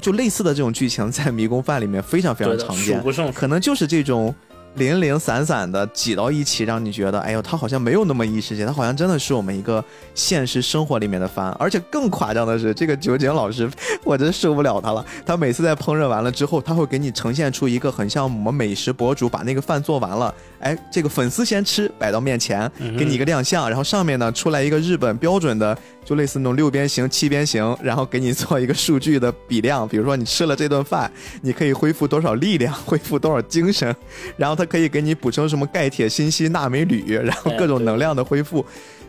[0.01, 4.35] 就类似的这种剧情在迷宫饭里面非常非常常见，可能就是这种。
[4.77, 9.83] 零零散散的挤到一起，让你觉得，哎呦，它好像没有那么异世界，它好像真的是我们一个
[10.15, 11.51] 现实生活里面的饭。
[11.59, 13.71] 而且更夸张的是，这个酒井老师，
[14.05, 15.03] 我真受不了他了。
[15.25, 25.77] 他每次在烹饪完了之后，他会给你呈现出一个很像我们美食博主把那个饭做完了，哎，这个粉丝先吃，摆到面前，给你一个亮相，然后上面呢出来一个日本标准的。
[26.07, 31.11] 就类似那种六边形、七边形，然后给你做一个数据的比量，比如说你吃了这顿饭，
[31.43, 33.93] 你可以恢复多少力量，恢复多少精神，
[34.37, 38.65] 然后它可以给你补充什么钙、铁、锌、硒、钠、镁、铝，然后各种能量的恢复。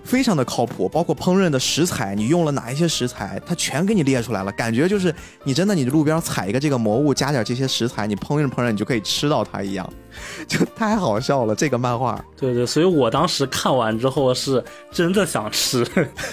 [0.07, 4.51] 非常的靠谱，包括烹饪的食材，你用了哪一些食材，它全给你列出来了。
[4.53, 9.87] 感觉就是你真的，你路边采一个这个魔物，加点这些食材，你烹饪烹饪，你就可以吃到它一样，
[10.47, 11.53] 就太好笑了。
[11.53, 15.85] 这个漫画，对对，所以我当时看完之后是真的想吃。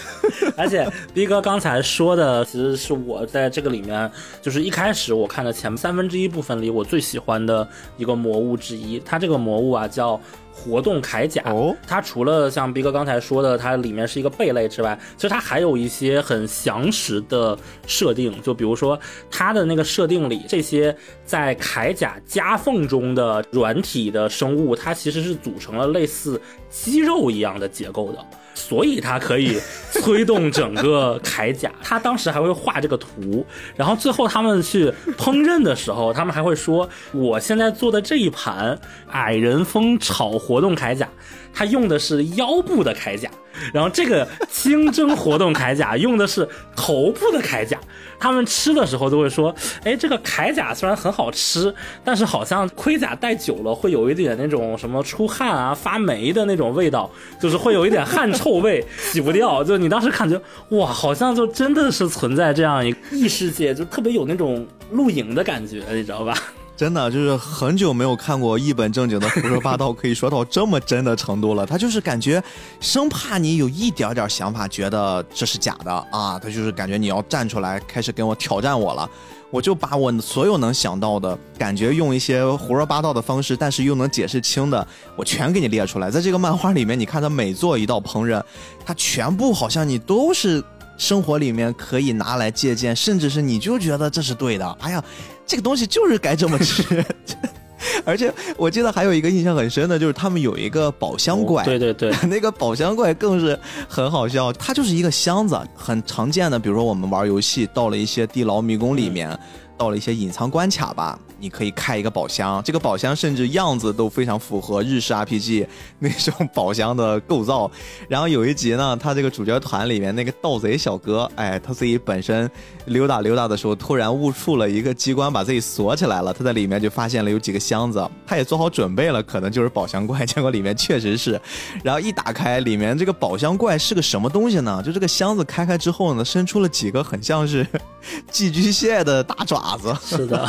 [0.57, 4.09] 而且逼哥刚才说的，其实是我在这个里面，
[4.41, 7.66] 就是一开始我看的前三分之一部分里，我最喜欢的
[7.97, 9.01] 一个魔物之一。
[9.05, 10.20] 它这个魔物啊叫。
[10.57, 11.43] 活动铠甲，
[11.87, 18.41] 它除了像逼哥刚才说的，它里面是一个贝类之外，其实它还有一些很详实的设定。
[18.41, 18.99] 就比如说
[19.29, 26.41] 它的那个设定里，这些在铠甲夹缝中的软体的生物，它其实是组成了类似
[26.71, 28.25] 肌肉一样的结构的。
[28.55, 33.45] 所以它可以催动整个铠甲， 他当时还会画这个图，
[33.77, 38.79] 然后最后他们去烹饪的时候，他们还会说：“我现在做的这一盘
[39.11, 41.09] 矮人风炒活动铠甲。”
[41.57, 43.31] 它用的是腰部的铠甲，
[43.73, 47.79] 然后这个清蒸活动铠甲用的是头部的铠甲。
[48.19, 60.41] 他们吃的时候都会说：“哎，这个铠甲虽然很好吃，但是好像盔甲戴久了会有一点那种什么出汗啊、发霉的那种味道，就是会有一点汗臭味，洗不掉。”就你当时感觉
[60.71, 66.35] 哇，好像就真的是存在这样一个异世界，就特别有那种露营的感觉，你知道吧？
[66.77, 71.64] 真的就是很久没有看过一本正经的胡说八道，可以说到这么真的程度了。
[71.64, 72.43] 他就是感觉
[72.81, 76.39] 生怕你有一点点想法，觉得这是假的啊。
[76.39, 79.09] 他就是感觉你要站出来，开始跟我挑战我了。
[79.51, 86.11] 我就把我所有能想到的感觉，用一些胡说八道的方式，但是又能解释清的，我全给你列出来。
[86.11, 88.43] 在这个漫画里面，你看他每做一道烹饪，
[88.85, 90.62] 他全部好像你都是。
[90.97, 94.64] 生活里面可以拿来借鉴，甚至是你就觉得这是对的。
[94.81, 95.05] 哎呀，
[95.47, 97.05] 这个东西就是该这么吃。
[98.05, 101.62] 而且我记得还有一个印象很深的，就是他们有一个宝箱怪。
[101.64, 104.53] 对对对， 那个宝箱怪更是很好笑。
[104.55, 106.59] 它就是一个箱子，很常见的。
[106.59, 109.38] 比如说我们玩游戏到了一些地牢迷宫里面，
[109.85, 111.18] 到了一些隐藏关卡吧。
[111.39, 115.66] 你可以开一个宝箱，这个宝箱甚至样子都非常符合日式 RPG
[116.01, 117.70] 那种宝箱的构造。
[118.09, 122.51] 然后有一集呢，他这个主角团里面那个盗贼小哥，哎，他自己本身
[122.87, 126.32] 溜达溜达的时候，突然误触了一个机关，把自己锁起来了。
[126.32, 130.24] 他在里面就发现了有几个箱子，他也做好准备了，可能就是宝箱怪。
[130.24, 131.39] 结果里面确实是，
[131.82, 134.82] 然后一打开，里面这个宝箱怪是个什么东西呢？
[134.82, 137.66] 就这个箱子开开之后呢，伸出了几个很像是
[138.30, 139.95] 寄居蟹的大爪子。
[140.05, 140.49] 是的。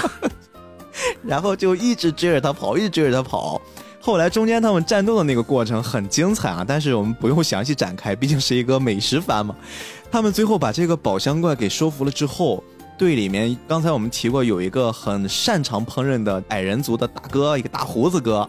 [1.23, 3.61] 然后就一直追着他跑，一直追着他跑。
[3.99, 9.55] 后来中间他们战斗的那个过程很精彩啊，但是我们不用详细展开，毕竟是一个美食番嘛。
[10.11, 12.63] 他们最后把这个宝箱怪给收服了之后，
[12.97, 18.47] 队里面，刚才我们提过有一个很擅长烹饪的矮人族的大哥，一个大胡子哥。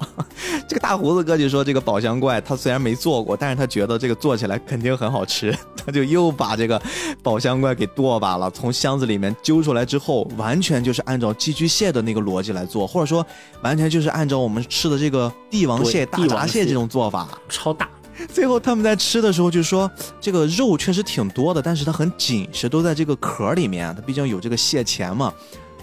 [0.69, 5.57] 这个大胡子哥就说：“这个宝箱怪他虽然没做过，但是他觉得这个做起来肯定很好吃。
[5.85, 6.81] 他就又把这个
[7.23, 13.25] 宝箱怪给剁吧了，从箱子里面揪出来之后，完全就是按照寄居蟹的那个逻辑来做，或者说
[13.63, 17.89] 完全就是按照我们吃的这个帝王蟹、大闸蟹这种做法，超大。”
[18.33, 19.91] 最后他们在吃的时候就说，
[20.21, 23.95] 这个肉确实挺多的，但是它很紧实，都在这个壳里面。
[23.95, 25.33] 它毕竟有这个蟹钳嘛，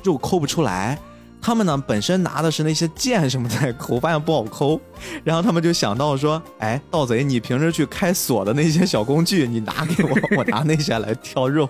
[0.03, 0.97] 肉抠不出来。
[1.45, 4.79] 他们呢本身拿的是那些剑什么在抠，发现不好抠。
[5.25, 11.69] 然后他们就想到说，哎，盗贼，你平时去开锁的那些小工具，你拿给我， 我拿那些来挑肉。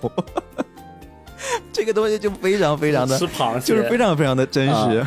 [1.72, 5.04] 这个东西就非常非常的吃螃蟹，就是非常非常的真实。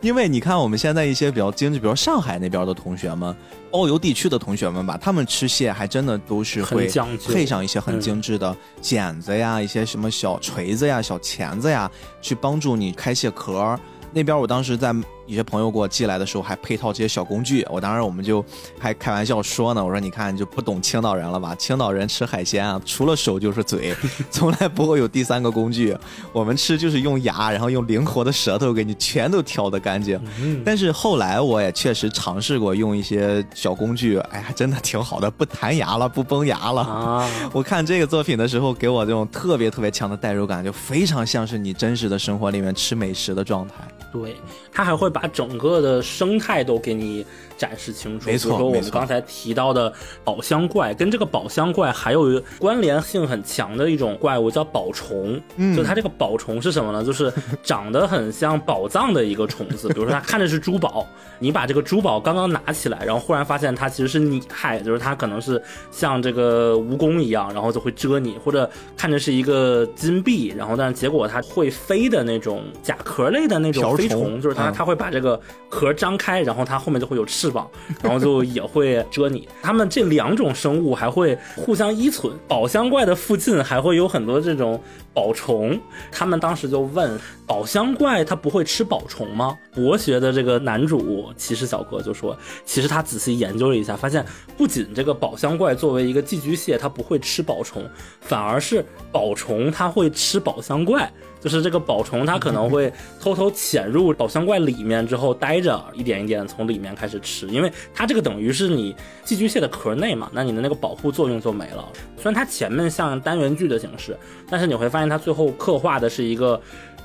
[0.00, 3.34] 因为你看我们现在一些比较精致，比如上海那边的同学们。
[3.72, 6.88] 欧游地区的同学们吧，他们吃蟹还真的都是会
[7.28, 11.88] 配上一些很精致的剪子呀，一些什么小锤子呀、小钳子呀，
[12.20, 13.78] 去帮助你开蟹壳。
[14.12, 14.92] 那边我当时在。
[15.30, 18.44] 一些朋友给我寄来的时候还配套这些小工具，我当时我们就
[18.80, 21.54] 还开玩笑说呢，我说你看就不懂青岛人了吧？
[21.54, 23.94] 青岛人吃海鲜啊，除了手就是嘴，
[24.28, 25.96] 从来不会有第三个工具。
[26.32, 30.20] 我们吃就是用牙，然后用灵活的舌头给你全都挑得干净。
[30.64, 36.82] 但是后来我也确实尝试过用一些小工具，哎呀，真的挺好的，不弹牙了，不崩牙了。
[36.82, 37.30] 啊！
[37.54, 43.74] 我看这个作品的时候，给我这种特别特别强的代入感，就非常像是你真实的生活里面吃美食的状态。
[44.12, 44.34] 对，
[44.72, 47.24] 他还会把它整个的生态都给你
[47.60, 48.24] 展示清楚。
[48.26, 49.92] 没错，比如说我们刚才提到的
[50.24, 55.38] 宝箱怪，跟这个宝箱怪还有关联性很强的一种怪物叫宝虫。
[55.56, 57.04] 嗯，就它这个宝虫是什么呢？
[57.04, 57.30] 就是
[57.62, 59.88] 长得很像宝藏的一个虫子。
[59.92, 61.06] 比如说它看着是珠宝，
[61.38, 73.90] 你把这个珠宝刚刚拿起来，然后忽然发现它其实是拟态，就是它可能是像这个蜈蚣一样，然后就会蛰你；或者看着是一个金币，然后但是结果它会飞的那种甲壳类的那种。
[74.00, 75.38] 飞虫就是它，它会把这个
[75.68, 77.68] 壳张开，然后它后面就会有翅翅膀，
[78.02, 79.48] 然后就也会蛰你。
[79.60, 82.32] 它们这两种生物还会互相依存。
[82.46, 84.80] 宝箱怪的附近还会有很多这种
[85.12, 85.78] 宝虫。
[86.12, 89.56] 他们当时就问宝箱怪，它不会吃宝虫吗？
[89.74, 94.24] 博学的这个男主骑士小哥就说，其实他仔细研究了一下，发现
[94.56, 97.82] 不仅这个宝箱怪作为一个寄居蟹，它不会吃宝虫，
[98.20, 101.10] 反而是宝虫它会吃宝箱怪。
[101.40, 111.88] 就是这个宝虫，它可能会偷偷潜入宝箱怪里面之后待着，一点一点从里面开始吃，因为它这个等于是你寄居蟹的壳内嘛，那你的那个保护作用就没了。
[112.16, 114.16] 虽然它前面像单元剧的形式，
[114.48, 116.60] 但是你会发现它最后刻画的是一个。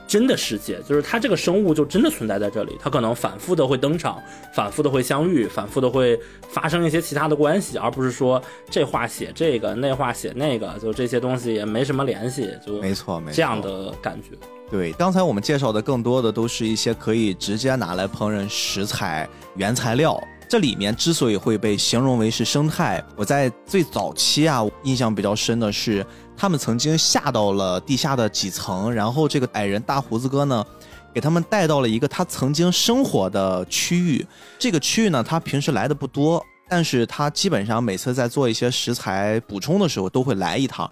[0.08, 4.22] 真的世界，就是它这个生物就真的存在在这里，它可能反复的会登场，
[4.53, 14.30] 反复的会相遇，反复的会发生一些其他的关系，而不是说这话写这个，那话写那个，就这些东西也没什么联系，就没错，没错，这样的感觉。
[14.70, 20.22] 对，刚才我们介绍的更多的都是一些可以直接拿来烹饪食材原材料。
[20.47, 26.06] 这里面之所以会被形容为是生态，我在最早期啊，印象比较深的是，
[26.38, 30.66] 他们曾经下到了地下的几层，然后这个矮人大胡子哥呢，
[31.14, 34.26] 给他们带到了一个他曾经生活的区域。
[34.60, 40.90] 这个区域呢，他平时来的不多，但是他基本上每次在做一些食材补充的时候都会来一趟。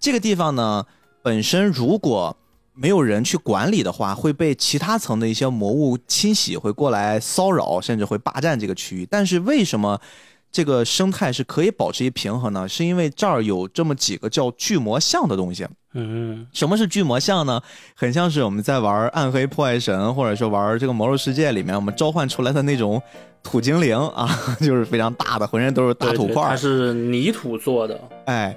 [0.00, 0.84] 这个地方呢，
[1.22, 2.36] 本身如果
[2.74, 9.06] 没有人去管理的话，会被其他层的一些魔物侵袭，会过来骚扰，甚至会霸占这个区域。
[9.10, 9.98] 但是为什么
[10.56, 12.66] 这个生态是可以保持一平衡呢？
[12.66, 15.66] 是因为这儿有这么几个叫巨魔像的东西。
[15.92, 17.60] 嗯，什么是巨魔像呢？
[17.94, 23.02] 很像是我们在玩《暗黑破坏神》或者说玩这个魔兽世界里面，我们召唤出来的那种
[23.42, 24.26] 土精灵啊，
[24.60, 26.42] 就是非常大的，浑身都是大土块。
[26.48, 28.00] 它是泥土做的。
[28.24, 28.56] 哎。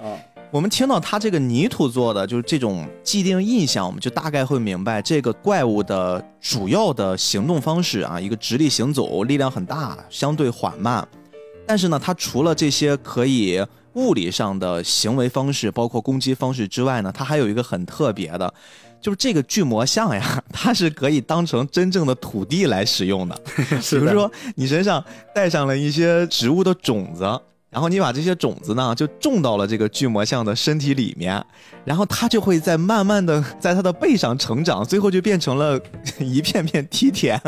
[0.52, 11.08] 我们听到它这个泥土做的，就是这种既定印象，我们就大概会明白这个怪物的主要的行动方式啊，一个直立行走，力量很大，相对缓慢。
[11.70, 13.64] 但是呢，它除了这些可以
[13.94, 18.52] 物理上的行为方式，包括攻击方式之外呢，它还有一个很特别的，
[19.00, 23.40] 就是这个巨魔像呀，它是可以当成真正的土地来使用的。
[23.70, 27.40] 比如说，你身上带上了一些植物的种子。
[27.70, 31.40] 然后你把这些种子呢，就种到了这个巨魔象的身体里面，
[31.86, 35.80] 然后它就会在慢慢的在它的背上成长，最后就变成了
[36.18, 37.40] 一片片梯田。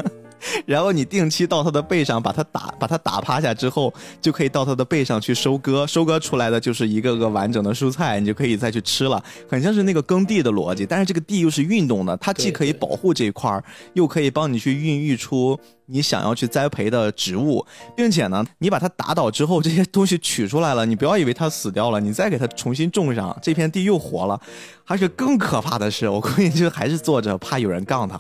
[0.65, 10.85] 然后你定期到它的背上把它打把它打趴下之后，就可以到它的背上去收割，收割出来的就是一个个完整的蔬菜，你就可以再去吃了，很像是那个耕地的逻辑。
[10.85, 13.63] 但是这个地又是运动的，它既可以保护这一块儿，
[13.93, 17.65] 又可以帮你去孕育出你想要去栽培的植物，
[17.95, 24.39] 并且呢，你把它打倒之后，这些东西取出来了，你不要以为它死掉了，你再给它重新种上，这片地又活了。
[24.85, 28.19] 而且更可怕的是，我估计就还是作者怕有人杠他。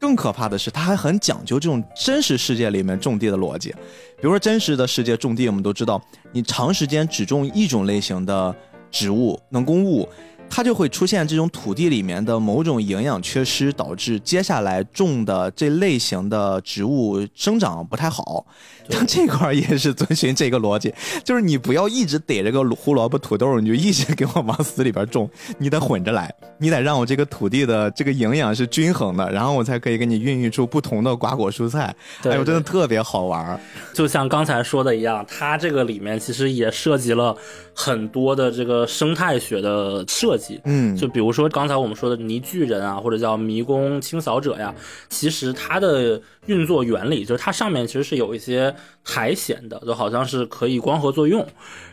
[0.00, 3.68] 更可怕的是，他还很讲究这种真实世界里面种地的逻辑。
[4.16, 8.56] 比如说，真实的世界种地，我们都知道，你长时间只种一种类型的
[8.90, 10.08] 植物、能供物。
[10.50, 18.44] 它就会出现这种土地里面的某种营养缺失，导致接下来种的这类型的植物生长不太好。
[18.90, 20.92] 像这块也是遵循这个逻辑，
[21.22, 31.94] 就是你不要一直逮着个胡萝卜、土豆，你就一直给我往死里边种，你得混着来，你得让我这个土地的这个营养是均衡的，然后我才可以给你孕育出不同的瓜果蔬菜。
[32.24, 33.60] 哎呦，真的特别好玩。
[33.94, 37.36] 就像刚才说的一样，它这个里面其实也涉及了
[37.82, 40.60] 很多的这个生态学的设计。
[40.64, 44.74] 嗯，就比如说刚才我们说的泥巨人啊，或者叫迷宫清扫者呀，
[45.08, 46.20] 其实它的。
[46.46, 48.74] 运作原理就是它上面其实是有一些
[49.04, 51.46] 苔藓的，就好像是可以光合作用。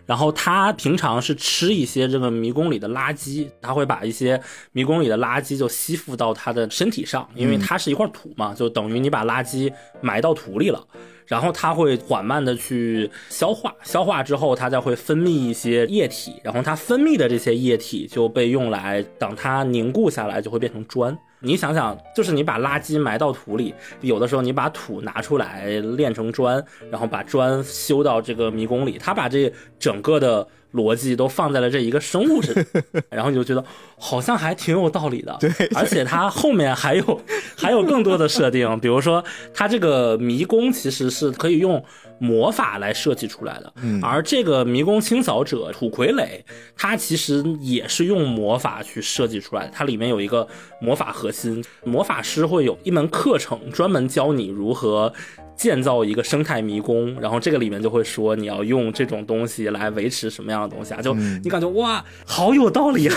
[0.05, 9.71] 然后它平常是吃一些这个迷宫里的垃圾，它会把一些迷宫里的垃圾就吸附到它的身体上，因为它是一块土嘛，就等于你把垃圾
[10.01, 10.81] 埋到土里了。
[11.28, 21.17] 然后它会缓慢的去消化，消化之后它再会分泌一些液体，然后它分泌的这些液体就被用来等它凝固下来就会变成砖。
[21.39, 30.47] 你想想，就是你把垃圾埋到土里，有的时候你把土拿出来炼成砖，然后把砖修到这个迷宫里，它把这整个的。
[30.74, 33.63] 逻辑都放在了这一个生物身上， 然后你就觉得
[33.97, 35.36] 好像还挺有道理的。
[35.39, 37.22] 对，而且它后面还有
[37.57, 41.84] 还有更多的设定，比如说它这个迷宫其实是可以用
[42.20, 43.74] 魔法来设计出来的。
[43.82, 46.28] 嗯，而这个迷宫清扫者土傀儡，
[46.76, 49.72] 它其实也是用魔法去设计出来的。
[49.74, 50.47] 它里面有一个
[50.82, 55.13] 魔法核心，魔法师会有一门课程专门教你如何。
[55.57, 61.01] 建造一个生态迷宫，然后这个里面就会说你要用这种东西来维持什么样的东西啊？
[61.01, 63.15] 就你感觉哇，好有道理啊！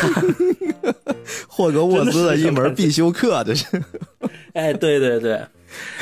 [1.46, 3.66] 霍格沃兹的一门必修课，这是。
[4.54, 5.40] 哎，对对对。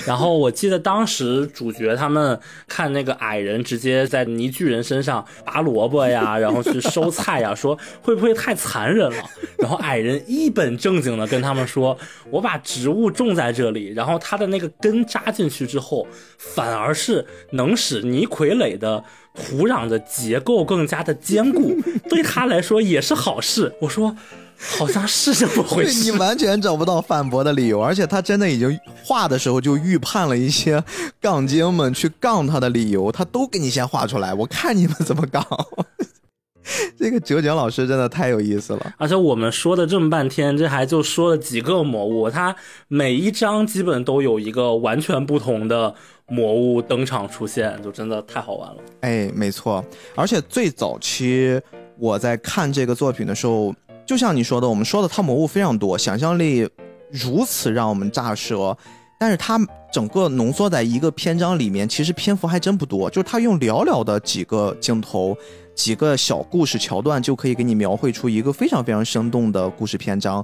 [0.06, 9.24] 然后我记得当时主角他们看那个矮人直接在泥巨人身上拔萝卜呀，然后去收菜呀， 说会不会太残忍了？
[9.58, 11.96] 然后矮人一本正经的跟他们说
[12.30, 16.06] ：“我把植物种在这里，然后它的那个根扎进去之后，
[16.38, 19.02] 反而是能使泥傀儡的
[19.34, 21.76] 土壤的结构更加的坚固，
[22.08, 24.16] 对他来说也是好事。”我说。
[24.60, 30.82] 好像是这么回事， 你完全找不到反驳的理由，而且他真的已经画的时候就预判了一些
[31.20, 35.46] 杠精们去杠他的理由，他都给你先画出来，我看你们怎么杠。
[36.98, 42.54] 这个九井老师真的太有意思了，而且我们说的这么半天，这还就说了几个魔物，他
[42.88, 45.94] 每一章基本都有一个完全不同的
[46.26, 48.76] 魔物登场出现，就真的太好玩了。
[49.00, 49.82] 哎，没错，
[50.14, 51.58] 而且最早期
[51.96, 53.74] 我在看这个作品的时候。
[54.08, 56.66] 就像你说的，我们说的它魔物非常多，想象力
[57.10, 58.74] 如此让我们炸舌，
[59.20, 59.60] 但是它
[59.92, 65.36] 整个浓缩在一个篇章里面，其实篇幅还真不多，就是它用寥寥的几个镜头、
[65.74, 70.42] 几个小故事桥段，就可以给你描绘出一个非常非常生动的故事篇章。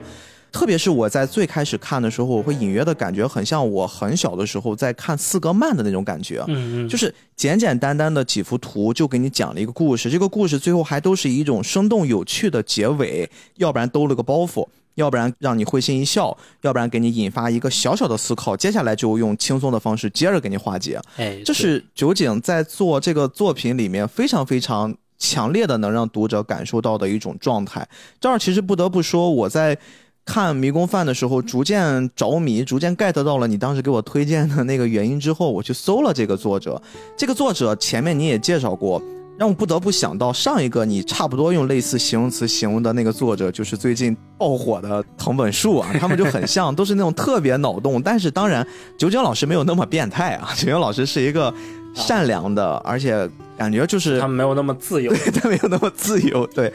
[0.55, 21.01] 特别是我在最开始看的时候，我会隐约的感觉很像我很小的时候在看四格漫的那种感觉，嗯嗯，就是简简单单的几幅图就给你讲了一个故事，这个故事最后还都是一种生动有趣的结尾，要不然兜了个包袱，要不然让你会心一笑，要不然给你引发一个小小的思考，接下来就用轻松的方式接着给你化解。
[21.17, 27.89] 哎，这是酒井在做这个作品里面非常非常强烈的能让读者感受到的一种状态。
[28.21, 29.77] 这儿其实不得不说，我在。
[30.25, 36.81] 看迷宫饭的时候，逐渐着迷，逐渐 get 到了你当时给我推荐的那个原因之后，我去搜了这个作者。
[37.16, 39.03] 这个作者前面你也介绍过，
[39.39, 48.01] 让我不得不想到上一个你差不多用类似形容词形容的那个作者，就是最近爆火的藤本树啊， 他们就很像，都是那种特别脑洞。
[48.01, 48.66] 但是当然，
[48.97, 51.53] 九九老师没有那么变态啊，九九老师是一个
[51.95, 53.28] 善良的，而且。
[53.57, 56.72] 感觉就是他没有那么自由， 对他没有那么自由， 对。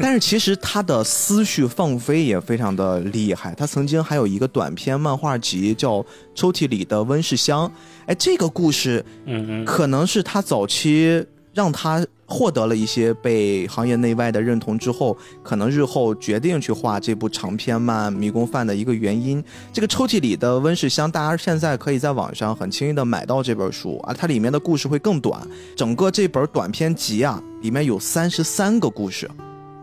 [0.00, 3.54] 但是其实他的思绪放飞也非常的厉害。
[3.54, 5.96] 他曾经还有一个短篇漫画集叫
[6.34, 7.68] 《抽屉里的温室香》，
[8.06, 11.22] 哎，这个故事，嗯嗯，可能是他早期
[11.54, 19.42] 让他获得了一些被行业内外的认同之后，可能日后决定去画这部长篇漫《迷宫饭》的一个原因。
[19.70, 25.46] 这个抽屉里的温室香，大家现在可以在网上很轻易的买到这本书啊，它里面的故事会更短。
[25.76, 29.30] 整个这本短篇集啊，里面有三十三个故事，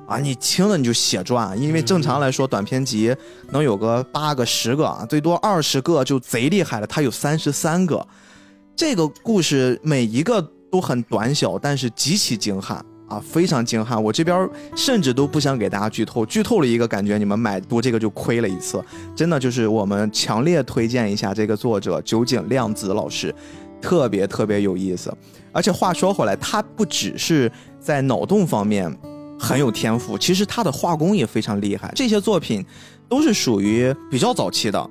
[0.07, 3.15] 啊，你听了你就血赚，因为正常来说短篇集
[3.51, 6.87] 能有个八个、十个啊，最多二十个就贼厉害了。
[6.87, 8.07] 它有三十三个，
[8.75, 10.51] 这个故事每一个。
[10.71, 14.01] 都很短小，但是极其精悍啊，非常精悍。
[14.01, 18.83] 我这边甚至都不想给大家剧透，剧透了一个感觉你们买读这个就亏了一次。
[19.15, 23.33] 真的就是我们强烈推荐一下这个作者酒井亮子老师，
[23.81, 25.11] 特别特别有意思。
[25.51, 28.95] 而且话说回来，他不只是在脑洞方面
[29.39, 31.91] 很有天赋，其实他的画工也非常厉害。
[31.95, 32.63] 这些作品
[33.07, 34.89] 都是属于比较早期的。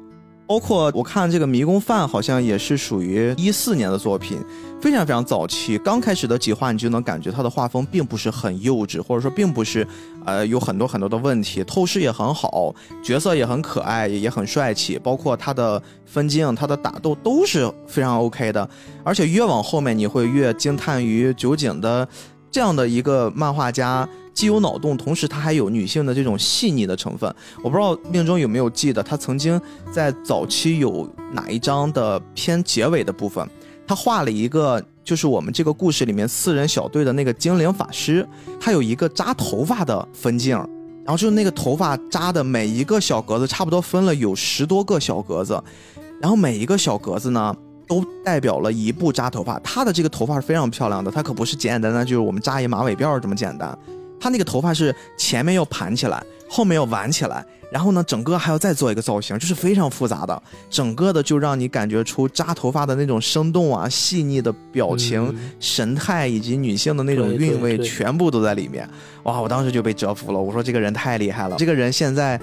[0.48, 4.42] 包括我看这个《迷宫饭》，好像也是属于一四年的作品，
[4.80, 5.76] 非常非常早期。
[5.76, 9.86] 刚开始的几画，你就能感觉他的画风并不是很幼稚，或者说并不是，
[10.24, 11.62] 呃，有很多很多的问题。
[11.64, 12.74] 透视也很好，
[13.04, 14.98] 角色也很可爱，也很帅气。
[14.98, 18.66] 包括他的分镜、他的打斗都是非常 OK 的。
[19.04, 22.08] 而且越往后面，你会越惊叹于酒井的
[22.50, 24.08] 这样的一个漫画家。
[24.34, 27.28] 既有脑洞，同时他还有女性的这种细腻的成分。
[27.60, 33.44] 我不知道命中有没有记得，他曾经在早期有哪一章的偏结尾的部分，
[33.84, 38.24] 他画了一个，就是我们这个故事里面四人小队的那个精灵法师，
[38.60, 40.56] 他有一个扎头发的分镜，
[41.04, 45.60] 然后就是那个头发扎的每一个小格子，差不多分了有十多个小格子，
[46.22, 47.52] 然后每一个小格子呢，
[47.88, 49.58] 都代表了一步扎头发。
[49.60, 53.76] 他的这个头发是非常漂亮的，他可不是简简单单就是我们扎一马尾辫这么简单。
[54.20, 68.88] 他那个头发是前面要盘起来，后面要挽起来，然后呢，整个还要再做一个造型，就是非常复杂的，整个的就让你感觉出扎头发的那种生动啊、细腻的表情、神态以及女性的那种韵味，全部都在里面。
[69.22, 71.54] 哇，我当时就被折服了，我说这个人太厉害了。
[71.56, 72.40] 这个人现在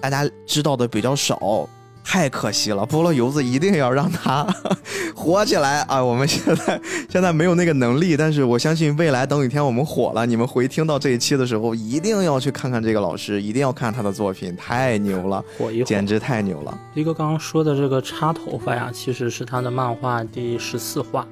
[0.00, 1.68] 大家知道的比较少。
[2.10, 4.42] 太可惜了，菠萝油子一定要让他
[5.14, 6.02] 火起来啊！
[6.02, 16.78] 我们现在现在没有那个能力，但是我相信未来等有一天我们火了，你们回听到这一期的时候，一定要去看看这个老师，一定要看他的作品，太牛了，火一火，简直太牛了。
[16.94, 21.28] 一哥刚刚说的这个插头发呀，其实是他的漫画第十四话，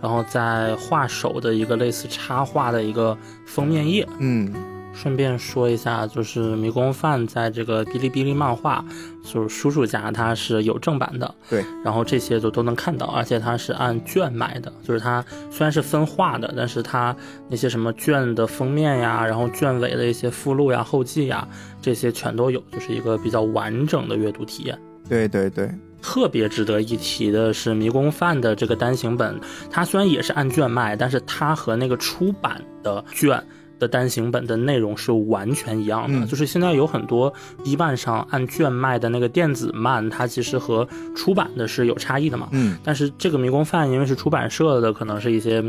[0.00, 4.54] 然后在画手的一个类似插画的一个封面页，嗯。
[4.92, 8.84] 顺便说一下，就是迷宫饭在这个哔哩哔哩漫画，
[9.24, 17.16] 就是叔叔家它是有正版的，对，然后这些就都能看到，而且它是按卷买的，就是它虽然是分画的，但是它
[17.48, 21.46] 那些什么卷的封面呀，然后卷尾的一些附录呀、后记呀，
[21.80, 24.78] 这些全都有，就是一个比较完整的阅读体验。
[25.08, 25.70] 对对对，
[26.02, 33.42] 特别值得一提的是迷宫饭的这个单行本，它虽然也是按卷卖，但是它和那个出版的卷。
[33.80, 37.32] 的单行本的内容是完全一样的，就是现在有很多
[37.64, 42.48] B 站上按卷卖的那个电子漫，它其实和出版的是有差异的嘛。
[42.52, 45.64] 嗯，但是这个迷宫饭因为是出版社的，可能是一些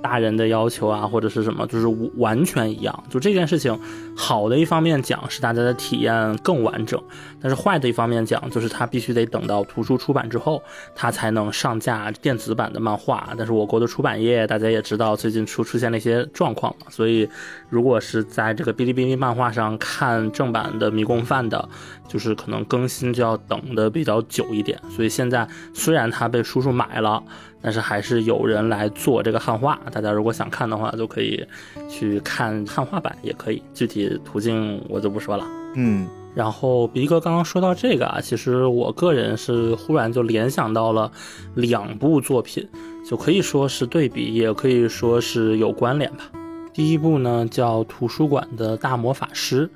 [0.00, 1.86] 大人的要求啊，或者是什么，就是
[2.16, 3.04] 完全一样。
[3.10, 3.78] 就这件事情，
[4.20, 7.00] 好的一方面讲是大家的体验更完整，
[7.40, 10.60] 但是坏的一方面讲就是它必须得等到图书出版之后，
[10.94, 13.30] 它才能上架电子版的漫画。
[13.38, 17.28] 但是我国的出版业大家也知道，最近出出现了一些状况嘛，所以。
[17.70, 21.68] 如果是在这个哔哩哔哩漫画上看正版的《迷宫饭》的，
[22.08, 24.80] 就是可能更新就要等的比较久一点。
[24.88, 27.22] 所以现在虽然它被叔叔买了，
[27.60, 29.78] 但是还是有人来做这个汉化。
[29.92, 31.44] 大家如果想看的话，就可以
[31.88, 33.62] 去看汉化版，也可以。
[33.74, 35.44] 具体途径我就不说了。
[35.74, 41.10] 嗯，然后鼻哥刚刚说到这个啊，其实我个人是忽然就联想到了
[41.54, 42.66] 两部作品，
[43.08, 46.30] 就可以说是对比，也可以说是有关联吧。
[46.72, 49.66] 第一部呢叫《图书馆的大魔法师》，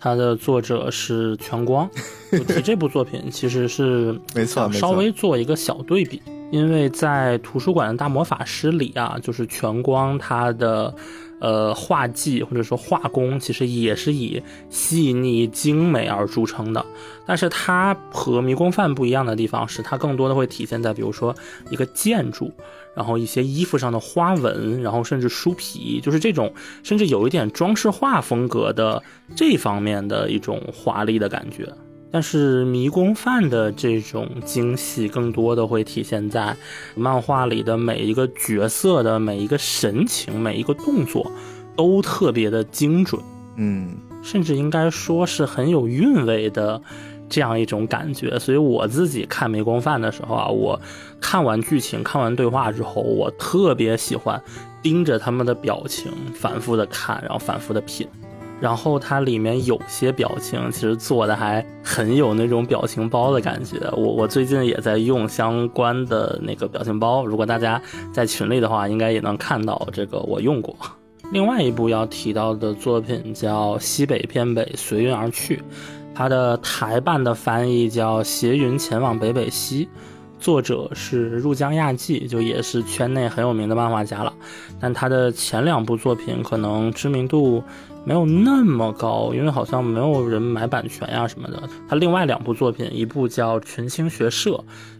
[0.00, 1.88] 它的作者是全光。
[2.30, 6.20] 提这部作品其实是 没错，稍微做一个小对比，
[6.50, 10.94] 因为在《图书馆的大魔法师》里啊，就是全光他的。
[11.40, 16.84] 呃，画技或者说画工其实也是以细腻精美而著称的，
[17.24, 21.32] 但是它和迷宫饭不一样的地方是，它更多的会体现在比如说
[21.70, 22.52] 一个建筑，
[22.92, 29.00] 然后一些衣服上的花纹，然后甚至书皮，就是这种甚至有一点装饰画风格的
[29.36, 31.72] 这方面的一种华丽的感觉。
[32.10, 36.56] 但是迷宫饭的这种精细，更多的会体现在
[36.94, 41.30] 漫画里的每一个角色的每一个神情、每一个动作，
[41.76, 43.22] 都特别的精准，
[43.56, 46.80] 嗯，甚至应该说是很有韵味的
[47.28, 48.38] 这样一种感觉。
[48.38, 50.80] 所以我自己看迷宫饭的时候啊，我
[51.20, 54.42] 看完剧情、看完对话之后，我特别喜欢。
[54.80, 58.06] 盯着他们的表情，反复的看，然后反复的品。
[58.60, 63.78] 然后它里面有些表情其实做的还很有那种表情包的感觉。
[63.92, 67.80] 我我最近也在用相关的那个表情包，如果大家
[68.12, 70.76] 在群里的话，应该也能看到这个我用过。
[71.30, 75.56] 另外一部要提到的作品叫《西北偏北，随云而去》，
[76.14, 79.84] 它的台版的翻译叫《携云前往北北西》。
[80.40, 84.32] 作者是入江亚纪，就也是圈内很有名的漫画家了。
[84.78, 87.60] 但他的前两部作品可能知名度
[88.08, 91.62] 没有那么高，因为好像没有人买版权呀什么的。
[91.86, 94.52] 他另外两部作品，一部叫《群星学社》，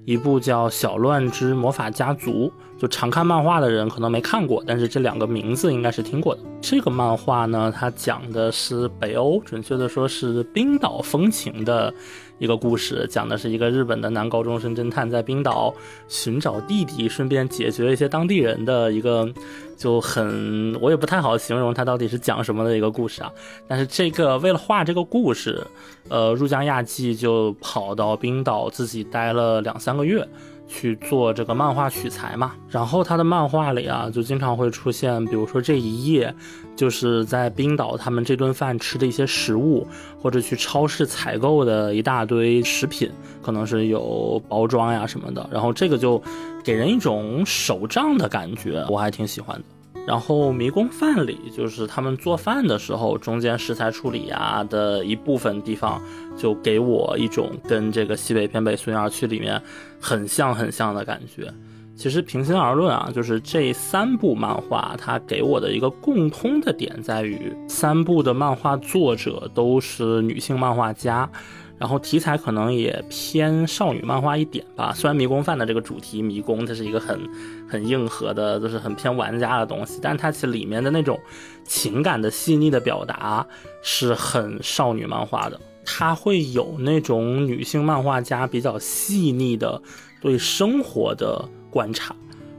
[0.05, 2.31] 一部叫《小乱之魔法家族》。
[2.79, 6.41] 就常看漫画的人可能没看过，但是这两个名字应该是听过的。
[6.61, 11.93] 这个漫画呢，它讲的是北欧，准确的说是冰岛风情的。
[12.39, 15.75] 一个故事，讲的是一个日本的男高中生侦探在冰岛
[16.07, 19.29] 寻找弟弟，顺便解决一些当地人的一个
[19.77, 23.33] 就很我也不太好形容他到底是讲什么的一个故事啊。
[23.67, 25.67] 但是这个为了画这个故事，
[26.09, 30.25] 呃，入江亚纪就跑到冰岛自己待了两三个月。
[30.69, 36.33] 去做这个漫画取材嘛，然后他的漫画里啊，就经常会出现，比如说这一页，
[36.77, 39.87] 就是在冰岛他们这顿饭吃的一些食物，
[40.21, 43.11] 或者去超市采购的一大堆食品，
[43.43, 46.23] 可能是有包装呀什么的，然后这个就
[46.63, 49.65] 给人一种手账的感觉，我还挺喜欢的。
[50.09, 56.03] 然后迷宫饭里，就是他们做饭的时候，中间食材处理啊的一部分地方，
[56.35, 59.61] 就给我一种跟这个西北偏北孙园区里面
[60.01, 61.53] 很像很像的感觉。
[61.95, 71.29] 其实平心而论啊，就是这三部漫画，它给我的一个共通的点在于，三部的漫画作者都是女性漫画家。
[71.77, 77.21] 然后题材可能也偏少女漫画一点吧，虽然迷宫饭的这个主题迷宫，它是一个很
[77.69, 81.21] 很硬核的，就是很偏玩家的东西，但它其实里面的那种
[81.65, 83.47] 情感的细腻的表达
[83.83, 89.81] 是很少女漫画的，它会有那种女性漫画家比较细腻的
[90.21, 92.15] 对生活的观察。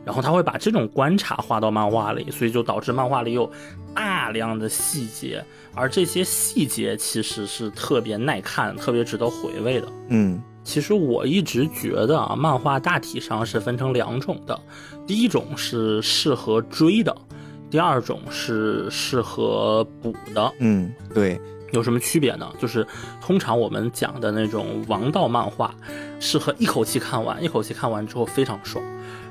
[0.05, 3.51] 然后他会把这种观察画到漫画里，所以就导致漫画里有
[3.93, 5.45] 大量的细节，
[5.75, 9.87] 而这些细节其实是特别耐看、特别值得回味的。
[10.07, 14.59] 嗯，其实我一直觉得啊，漫画大体上是分成两种的，
[15.07, 17.15] 第一种是适合追的，
[17.69, 20.53] 第二种是适合补的。
[20.59, 21.39] 嗯，对，
[21.71, 22.47] 有什么区别呢？
[22.59, 22.85] 就是
[23.19, 25.73] 通常我们讲的那种王道漫画，
[26.19, 28.83] 适合一口气看完，一口气看完之后非常爽。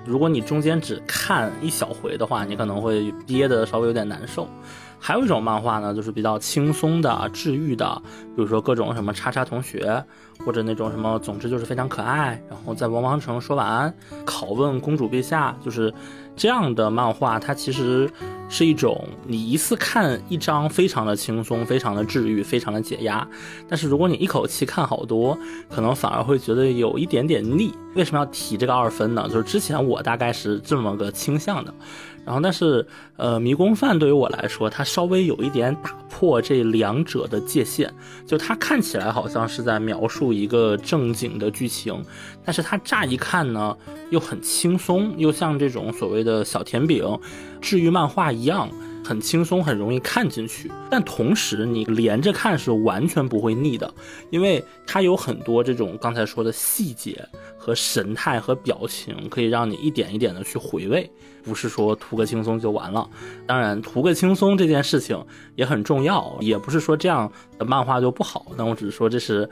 [0.04, 4.48] 如果你中间只看一小回的话，你可能会憋得稍微有点难受。
[5.00, 8.02] 还有一种漫画呢，就是比较轻松的、治愈的，
[8.34, 10.02] 比如说各种什么叉叉同学，
[10.44, 12.40] 或者那种什么，总之就是非常可爱。
[12.48, 15.92] 然后在王王城说晚安，拷问公主陛下，就是。
[16.38, 18.08] 这样的漫画，它其实
[18.48, 23.26] 是一种你一次看一章，非常的轻松，非常的治愈，非常的解压。
[23.68, 25.36] 但是如果你一口气看好多，
[25.68, 27.74] 可能反而会觉得有一点点腻。
[27.94, 29.28] 为什么要提这个二分呢？
[29.28, 31.74] 就是之前我大概是这么个倾向的。
[32.24, 32.86] 然后，但是，
[33.16, 37.90] 呃，迷宫饭对于我来说，它稍微有一点打破这两者的界限。
[38.26, 42.04] 就它看起来好像是在描述一个正经的剧情，
[42.44, 43.74] 但是它乍一看呢，
[44.10, 47.18] 又很轻松，又像这种所谓的的小甜饼、
[47.60, 48.68] 治愈漫画一样。
[49.04, 53.90] 很轻松，很容易看进去，但同时你连着看是完全不会腻的，
[54.28, 57.26] 因为它有很多这种刚才说的细节
[57.56, 61.10] 和神态和表情，可以让你一点一点的去回味，
[61.42, 63.08] 不是说图个轻松就完了。
[63.46, 65.18] 当然，图个轻松这件事情
[65.56, 68.48] 也很重要，也不是说这样的漫画就不好。
[68.58, 69.48] 那我只是说，这是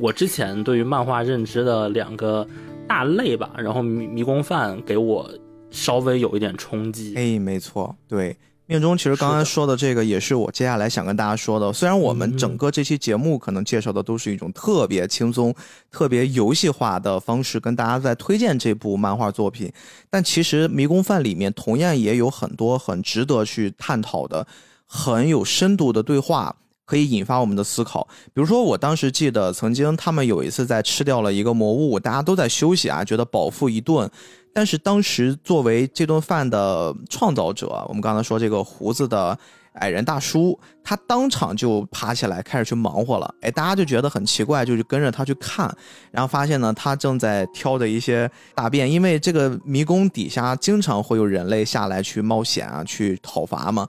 [0.00, 2.46] 我之前对于漫画认知的两个
[2.88, 3.50] 大类吧。
[3.58, 5.30] 然后迷迷宫饭给我
[5.70, 7.14] 稍微有一点冲击。
[7.16, 8.36] 哎，没错，对。
[8.68, 11.72] 命中其实刚才说的这个也是我接下来想跟大家说的。
[11.72, 15.54] 虽然我们整个这期节目可能介绍的都是一种特别轻松、
[15.88, 19.72] 特别游戏化的方式跟大家在推荐这部漫画作品，
[20.10, 24.44] 但其实《迷宫饭》里面同样也有很多很值得去探讨的、
[24.84, 28.08] 很有深度的对话，可以引发我们的思考。
[28.34, 34.10] 比如说，我当时记得曾经他们有一次在吃掉了一个魔物，大家都在休息啊，觉得饱腹一顿。
[34.56, 39.38] 但是当时作为这顿饭的创造者，我们刚才说这个胡子的
[39.74, 43.34] 矮人大叔，他当场就爬起来开始去忙活了。
[43.42, 45.70] 哎，大家就觉得很奇怪，就跟着他去看，
[46.10, 53.86] 然后发现呢，他正在挑着一些大便，因为这个迷宫底下经常会有人类下来去冒险啊，去讨伐嘛。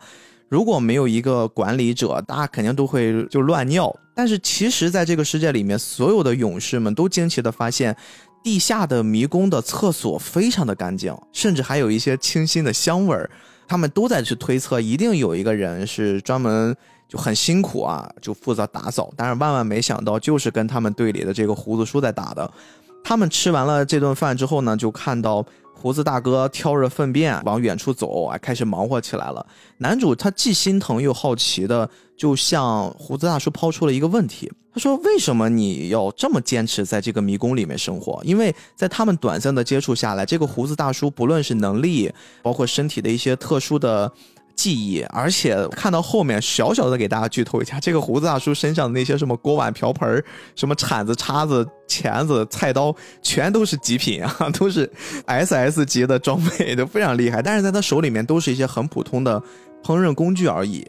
[0.49, 3.95] 如果没有一个管理者，大家肯定都会就乱尿。
[4.13, 7.95] 但是其实，在这个世界里面，所有的勇士们都惊奇的发现。
[8.43, 13.29] 地下的迷宫的厕所非常的干净，甚至还有一些清新的香味儿。
[13.67, 16.73] 他们都在去推测，一定有一个人是专门
[17.09, 19.11] 就很辛苦啊，就负责打扫。
[19.17, 22.49] 但是万万没想到，就是跟他们队里的这个胡子叔在打的。
[23.03, 25.45] 他们吃完了这顿饭之后呢，就看到
[25.79, 29.45] 胡子大哥挑着粪便往远处走，啊，开始忙活起来了。
[29.77, 34.51] 男主他既心疼又好奇的，就向胡子大叔抛出了一个问题。
[34.73, 38.21] 他说：“为什么你要这么坚持在这个迷宫里面生活？
[38.23, 42.11] 因为在他们短暂的接触下来，这个胡子大叔不论是能力，
[42.43, 44.11] 包括身体的一些特殊的
[44.57, 50.21] 记忆，而且看到后面，小小的给大家剧透一下，这个胡子大叔身上的那些什么锅碗瓢盆、
[50.55, 54.91] 什么铲子、叉子、钳子、菜刀，全都是极品啊， 都是
[55.27, 57.41] S S 级的装备， 都非常厉害。
[57.41, 59.41] 但是在他手里面都是一些很普通的
[59.83, 60.85] 烹饪工具而已。”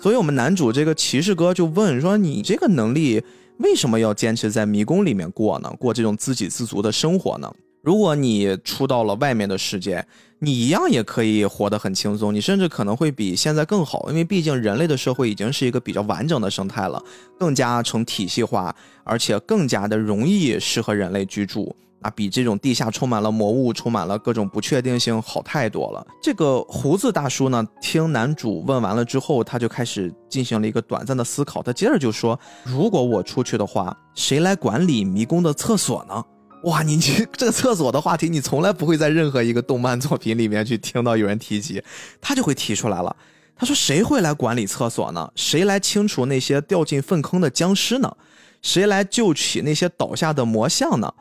[0.00, 3.20] 所以，我们男主这个骑士哥就问说：“你这个能力
[3.58, 5.68] 为什么要坚持在迷宫里面过呢？
[5.76, 7.52] 过这种自给自足的生活呢？
[7.82, 10.04] 如果你出到了外面的世界，
[10.40, 17.02] 你一样也可以活得很轻松，你甚至可能会比现在更好，因为毕竟人类的社会已经是一个比较完整的生态了，
[17.38, 18.74] 更加成体系化，
[19.04, 26.06] 而且更加的容易适合人类居住。”啊，比这种地下充满了魔物、充满了各种不确定性好太多了。
[26.22, 31.60] 这个胡子大叔呢，听男主问完了之后，他就开始进行了一个短暂的思考。
[31.60, 36.24] 他接着就说：“如果我出去的话，谁来管理迷宫的厕所呢？”
[36.64, 41.82] 哇，你这 这个厕所的话题，你从来不会在任何一个动漫作品里面去听到有人提及，
[42.20, 43.14] 他就会提出来了。
[43.56, 45.28] 他说：“谁会来管理厕所呢？
[45.34, 48.16] 谁来清除那些掉进粪坑的僵尸呢？
[48.62, 51.12] 谁来救起那些倒下的魔像呢？”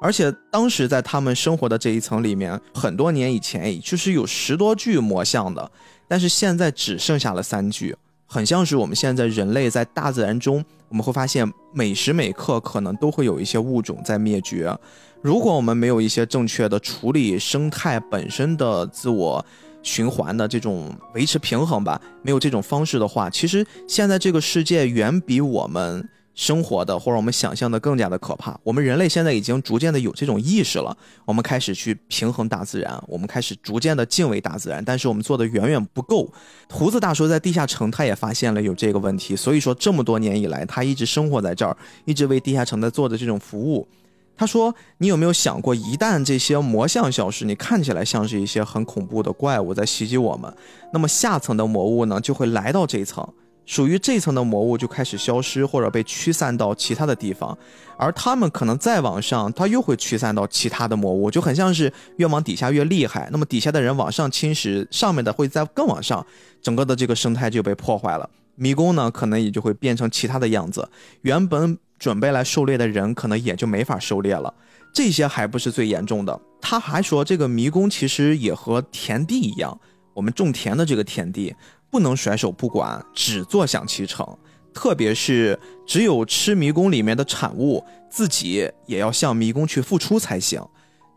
[0.00, 5.70] 而且当时在他们生活的这一层里面，很多年以前，就是有十多具魔像的，
[6.08, 7.94] 但是现在只剩下了三具，
[8.32, 14.72] 很像是我们现在人类在大自然中，我们会发现每时每刻可能都会有一些物种在灭绝。
[15.20, 19.44] 如果我们没有一些正确的处理生态本身的自我
[19.82, 26.08] 循环的这种维持平衡吧，没有这种方式的话，其实现在这个世界远比我们。
[26.40, 28.58] 生活的或者我们想象的更加的可怕。
[28.62, 34.82] 我们人类现在已经逐渐的有这种意识了，我们开始去平衡大自然，我们开始逐渐的敬畏大自然。
[34.82, 36.32] 但是我们做的远远不够。
[36.70, 41.76] 胡子大叔在地下城，他也发现了有这个问题，所以说这么多年以来，他一直生活在这儿，
[42.06, 43.86] 一直为地下城在做的这种服务。
[44.34, 50.50] 他说：“你有没有想过，一旦这些魔像消失，你看起来像是一些很恐怖的怪物在袭击我们，
[50.94, 53.28] 那么下层的魔物呢，就会来到这一层。”
[53.66, 57.56] 属于这层的魔物就开始消失，或者被驱散到其他的地方，
[57.96, 63.28] 而他们可能再往上，它又会驱散到其他的魔物，就很像是越往底下越厉害。
[63.30, 66.26] 那么底下的人往上侵蚀，上面的会在更往上，
[66.60, 68.28] 整个的这个生态就被破坏了。
[68.56, 70.88] 迷宫呢，可能也就会变成其他的样子。
[71.22, 74.52] 原本准备来狩猎的人，可能也就没法狩猎了。
[74.92, 79.78] 这些还不是最严重的，他还说这个迷宫其实也和田地一样，
[80.12, 81.54] 我们种田的这个田地。
[81.90, 84.26] 不能甩手不管，只坐享其成。
[84.72, 90.62] 特别是只有吃迷宫里面的产物，自己也要向迷宫去付出才行。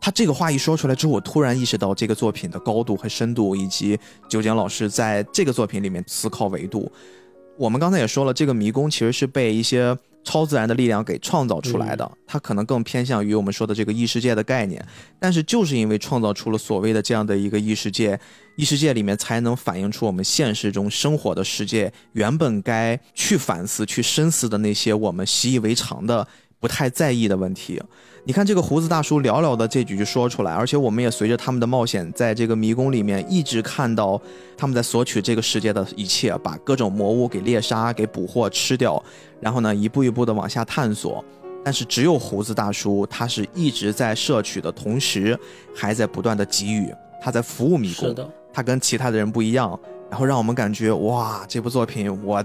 [0.02, 3.98] 他这个话一说出来之后，我突然意识到这个作品的高度和深度，以及
[4.28, 6.92] 九井老师在这个作品里面思考维度。
[7.58, 9.98] 我们刚才也说了，这个迷宫其实是被一些。
[10.24, 14.84] 超自然的力量给创造出来的，它可能更偏向于我们说的这个异世界的概念。
[15.20, 18.20] 但是就是因为创造出了所谓的这样的一个异世界，
[18.56, 26.28] 异世界里面才能反映出我们现实中生活的世界原本该去反思、去深思的那些我们习以为常的、
[26.60, 27.82] 不太在意的问题。
[28.26, 34.20] 你看这个胡子大叔寥寥的这几句说出来，而且我们也随着他们的冒险，在这个迷宫里面一直看到
[34.56, 39.04] 他们在索取这个世界的一切，把各种魔物给猎杀、给捕获、吃掉，
[39.42, 41.24] 然后呢一步一步的往下探索。
[41.66, 45.38] 但是只有胡子大叔，他是一直在摄取的同时，
[45.76, 48.16] 还在不断的给予，他在服务迷宫。
[48.54, 49.78] 他跟其他的人不一样，
[50.10, 52.42] 然后让我们感觉哇，这部作品我。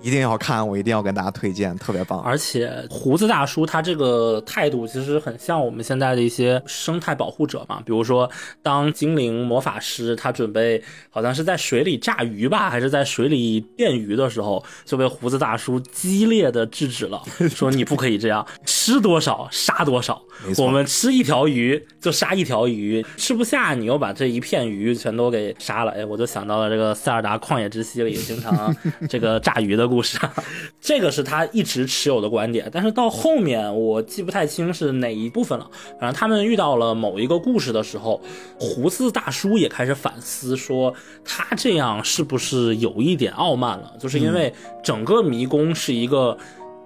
[0.00, 2.20] 一定要看，我一定要跟大家推荐，特别棒。
[2.20, 7.82] 而且胡子大叔他这个态度其实很像我们现在的一些生态保护者嘛。
[7.84, 8.30] 比如说，
[8.62, 10.80] 当精灵魔法师他准备
[11.10, 17.20] 好像是在水里炸鱼吧，还是在水里电鱼的时候，就被胡子大叔激烈的制止了，
[17.50, 20.22] 说你不可以这样，吃多少杀多少。
[20.58, 25.90] 我们吃一条鱼就杀一条鱼，吃不下你又把这一片鱼全都给杀了。
[25.90, 28.72] 哎，我就想到了这个塞尔达旷野之息里经常
[29.08, 29.87] 这个炸鱼的。
[29.88, 30.34] 故事啊，
[30.80, 35.68] 这个是他一直持有的观点，但是到后面我记不太清是哪一部分了。
[35.98, 38.20] 反正他们遇到了某一个故事的时候，
[38.58, 43.94] 胡子大叔也开始反思，说他这样是不是有一点傲慢了？
[43.98, 46.36] 就是因为整个迷宫是一个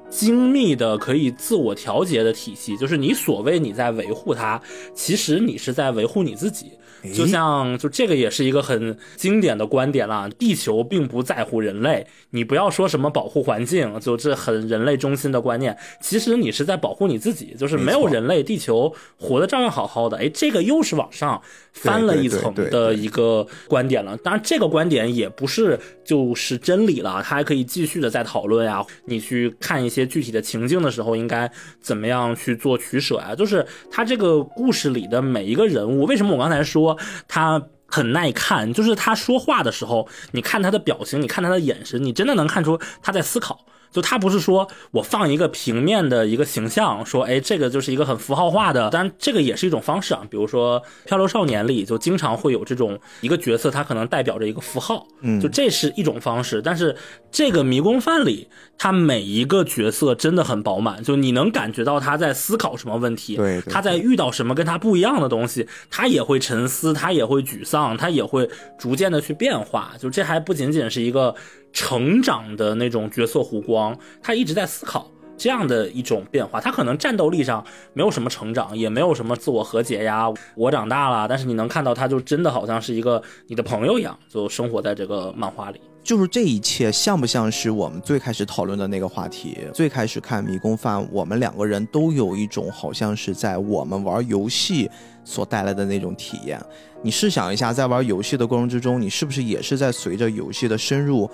[0.09, 4.61] 精密的可以自我调节的体系，就是你所谓你在维护它，
[4.95, 6.73] 其实你是在维护你自己。
[7.13, 20.17] 就像就这个也是一个很经典的观点啦，地球并不在乎人类，你不要说什么保护环境，就这很人类中心的观念，其实你是在保护你自己，就是没有人类，地球活得照样好好的。
[20.19, 21.41] 哎，这个又是往上
[21.73, 24.17] 翻了一层的一个观点了。
[24.19, 28.85] 当然，这个观点也不是就是真理了，它还可以继续的再讨论呀。
[29.07, 31.51] 你去看一些具体的情境的时候，应该
[31.81, 33.35] 怎么样去做取舍呀？
[33.35, 36.92] 就是他这个故事里的每一个人物，为什么我刚才说？
[37.29, 43.67] 他很耐看，就是他说话的时候，你看他的表情，你看他的眼神，你真的能看出他在思考。
[43.93, 50.23] 就他不是说我放一个平面的一个形象，说哎，这个就是一个很符号化的，当然这个也是一种方式啊。
[50.31, 56.63] 比如说《漂流少年》里就经常会有这种一个角色，他可能代表着一个符号，嗯，就这是一种方式。
[56.63, 56.97] 但是
[57.31, 58.49] 这个迷宫饭里，
[58.79, 68.49] 他每一个角色真的很饱满，就你能感觉到他在思考什么问题，对，他在遇到什么跟他不一样的东西，他也会沉思，他也会沮丧，他也会
[68.79, 69.93] 逐渐的去变化。
[69.99, 71.35] 就这还不仅仅是一个。
[71.73, 76.61] 成长的那种角色弧光，他一直在思考这样的一种变化。
[76.61, 80.27] 他可能战斗力上没有什么成长，也没有什么自我和解呀。
[80.55, 85.81] 我长大了，但是你能看到，他就真的好像是一个你的朋友一样，就生活在这个漫画里。
[86.05, 89.57] 就是这一切像不像是我们最开始讨论的那个话题？
[89.73, 94.91] 最开始看《迷宫饭》，我们两个人都有一种好像是在我们玩游戏
[95.25, 96.61] 所带来的那种体验。
[97.03, 101.31] 你试想一下，在玩游戏的过程之中，你是不是也是在随着游戏的深入？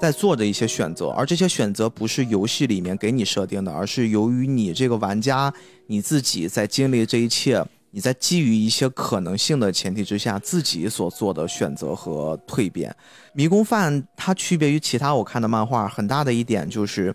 [0.00, 5.52] 在做的一些选择，而这些选择不是游戏里面给你设定的，而是由于你这个玩家
[5.86, 12.94] 你自己在经历这一切，你在基于一些可能性的前提之下自己所做的选择和蜕变。
[13.32, 17.14] 迷宫饭它区别于其他我看的漫画很大的一点就是，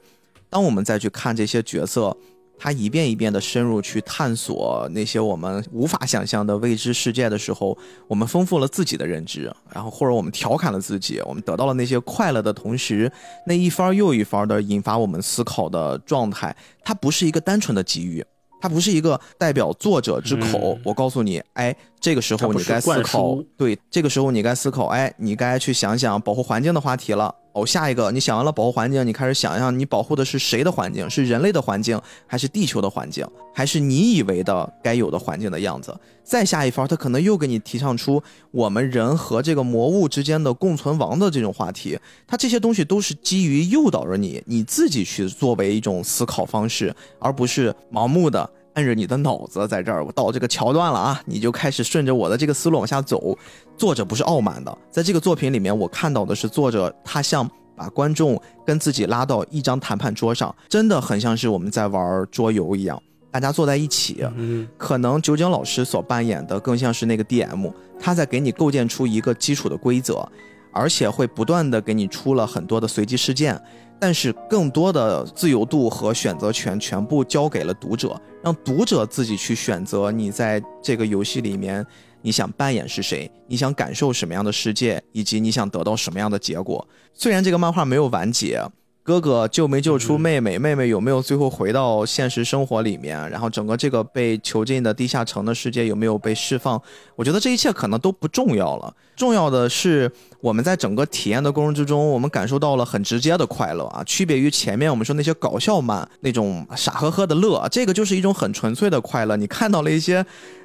[0.49, 2.15] 当我们再去看这些角色。
[2.60, 7.77] 他一遍一遍的深入去探索那些我们无法想象的未知世界的时候，
[8.07, 13.10] 我们丰富了自己的认知，然后或者我们调侃了自己，我们得到了那些快乐的同时，
[13.48, 16.53] 那一番又一番的引发我们思考的状态，
[16.84, 18.23] 它不是一个单纯的机遇，
[18.61, 20.77] 它不是一个代表作者之口。
[20.84, 27.34] 我告诉你，哎，这个时候你该思考，对，这个时候你该思考，哎，你该去想想保护环境的话题了。
[27.51, 31.09] 哦，下一个，你想完了保护环境，你开始想象你保护的是谁的环境？
[31.09, 35.97] 是人类的环境，还是地球的环境，还是你以为的该有的环境的样子？
[36.23, 38.21] 再下一番，他可能又给你提倡出
[38.51, 41.97] 我们人和这个魔物之间的共存亡的这种话题。
[42.27, 48.47] 他这些东西都是基于诱导着你，你自己去作为一种思考方式，而不是盲目的。
[48.80, 53.38] 按着你的脑子在这儿，我到这个桥段了啊，你就开始顺着我的这个思路往下走。
[53.77, 63.01] 作者不是傲慢的，在这个作品里面，我看到的是作者他像把观众跟自己拉到一张谈判桌上，真的很像是我们在玩桌游一样，
[63.31, 64.26] 大家坐在一起。
[64.38, 67.69] 嗯，可能酒井老师所扮演的更像是那个 DM，
[67.99, 70.26] 他在给你构建出一个基础的规则，
[70.72, 73.60] 而且会不断的给你出了很多的随机事件。
[74.02, 81.86] 但是更多的自由度和选择权全部交给了读者，让读者自己去选择你在这个游戏里面
[82.22, 86.88] 你想扮演是谁，你想感受什么样的世界，以及你想得到什么样的结果。
[87.14, 88.64] 虽然这个漫画没有完结。
[89.10, 90.60] 哥哥救没救出妹妹？
[90.60, 93.18] 妹妹有没有最后回到现实生活里面？
[93.31, 96.80] 然后整个这个被囚禁的地下城的世界有没有被释放？
[97.15, 98.94] 我觉得这一切可能都不重要了。
[99.15, 100.11] 重要的是
[100.41, 104.03] 我们在整个体验的过程之中，我们感受到了很直接的快乐啊！
[104.03, 109.36] 区别于前面我们说那些搞笑漫那种傻呵呵的乐，这个就是一种很纯粹的快乐。
[109.36, 110.23] 你看到了一些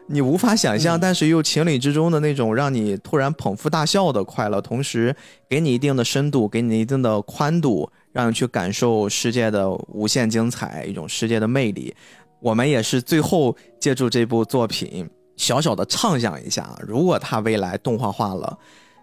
[0.09, 5.17] 你无法想象，但是又情理之中的那种让你突然捧腹大笑的快乐，同时
[5.49, 7.91] 给你一定的深度，给你一定的宽度。
[8.15, 11.93] 让你去感受世界的无限精彩，一种世界的魅力。
[12.41, 18.57] 我们也是最后借助这部作品，小小的畅想一下，如果它未来动画化了，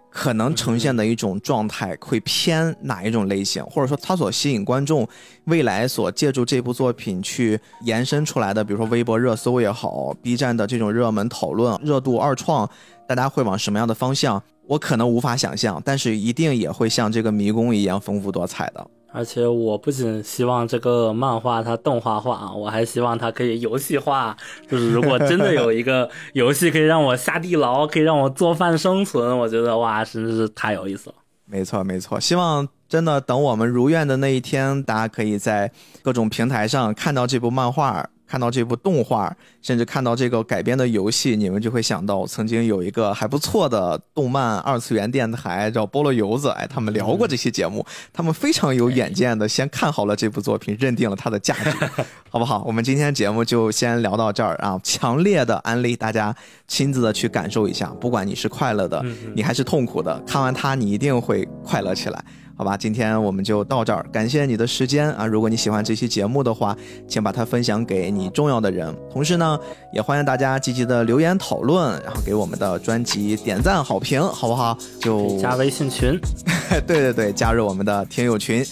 [0.09, 5.05] 可能呈现的一种状态会偏哪一种类型，或者说它所吸引观众，
[5.45, 12.69] 未来所借助这部作品去延伸出来的，比如说微博热搜也好，B 站的这种热门讨论、热度二创，
[13.07, 14.41] 大家会往什么样的方向？
[14.67, 18.88] 我可能无法想象，但是一定也会像这个迷宫一样丰富多彩的。
[19.13, 24.35] 而且我不仅希望这个漫画它动画化，我还希望它可以游戏化。
[24.69, 31.15] 就是如果真的有一个 游戏可以让我下地牢，可以让我做饭生存，我觉得哇，真的是太有意思了。
[31.45, 32.19] 没错，没错。
[32.19, 35.71] 希望真的等我们如愿的那一天，大家可以在
[36.01, 38.09] 各种平台上看到这部漫画。
[38.31, 52.03] 看到这部动画，甚至看到这个改编的游戏，你们就会想到曾经有一个还不错的动漫二次元电台叫菠萝油子，哎，他们聊过这期节目，他们非常有远见的，先看好了这部作品，认定了它的价值，
[52.33, 52.63] 好不好？
[52.65, 54.79] 我们今天节目就先聊到这儿啊！
[54.81, 56.33] 强烈的安利大家
[56.65, 59.03] 亲自的去感受一下，不管你是快乐的，
[59.35, 62.23] 你还是痛苦的，看完它你一定会快乐起来。
[62.55, 65.25] 好吧，今天我们就到这儿，感谢你的时间啊！
[65.25, 66.73] 如果你喜欢这期节目的话，
[67.05, 68.95] 请把它分享给你重要的人。
[69.11, 69.59] 同时呢，
[69.91, 74.77] 也欢迎大家积极的留言讨论，然后给我们的专辑点赞好评，好不好？
[75.01, 76.17] 就加微信群，
[76.87, 78.63] 对对对，加入我们的听友群。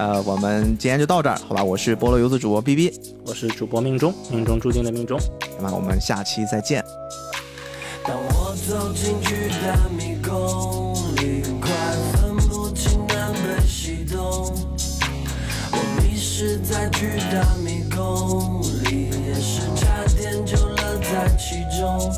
[0.00, 1.62] 呃，我们今天就到这儿，好吧？
[1.62, 5.20] 我是菠萝游子主播 B B，我是主播命中，命中注定的命中。
[5.58, 6.82] 那么我们下期再见。
[8.06, 11.70] 当我走进巨大迷宫里，快
[12.14, 14.16] 分不清南北西东。
[15.70, 22.10] 我迷失在巨大迷宫里，也是差点就乐在其中。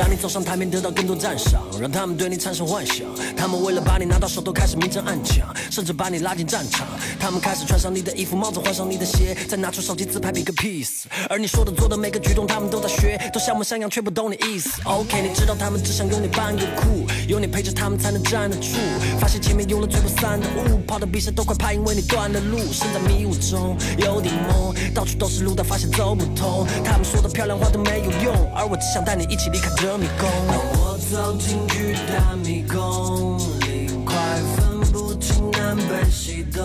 [0.00, 3.06] 当你走上台面，得到更多赞赏，让他们对你产生幻想。
[3.36, 6.86] 他们为了把你拿到手，都开始明争暗抢，甚至把你拉进战场。
[7.18, 11.04] 他们开始穿上你的衣服、帽子，换上你的鞋，再拿出手机自拍比个 peace。
[11.28, 14.70] 而你说的、做的每个举动，他们都在学，都像模像样，却不懂你意思。
[14.84, 18.78] OK，你知道他们只想有你扮个酷，有你陪着他们才能站得住。
[19.20, 22.56] 发现前面用了吹不散的雾，跑的比谁都快，怕因为你断了路。
[22.72, 26.66] 身在迷雾中，有点懵，到处都是路，但发现走不通。
[26.82, 30.28] 他们说的漂亮话都没有用，而我只想带你一起离开这迷宫。
[30.46, 34.14] 当我走进巨大迷宫里，快
[34.56, 36.62] 分不清南北西东。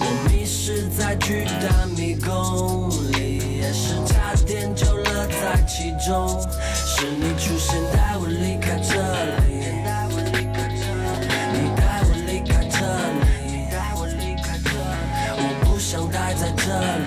[0.00, 6.40] 我迷失在巨大迷宫里，也是差点就乐在其中。
[6.74, 8.94] 是你出现带我离开这
[9.46, 10.68] 里，你带我离开
[12.68, 12.74] 这
[13.20, 13.24] 里，
[15.36, 16.64] 我不想待在这
[16.98, 17.04] 里，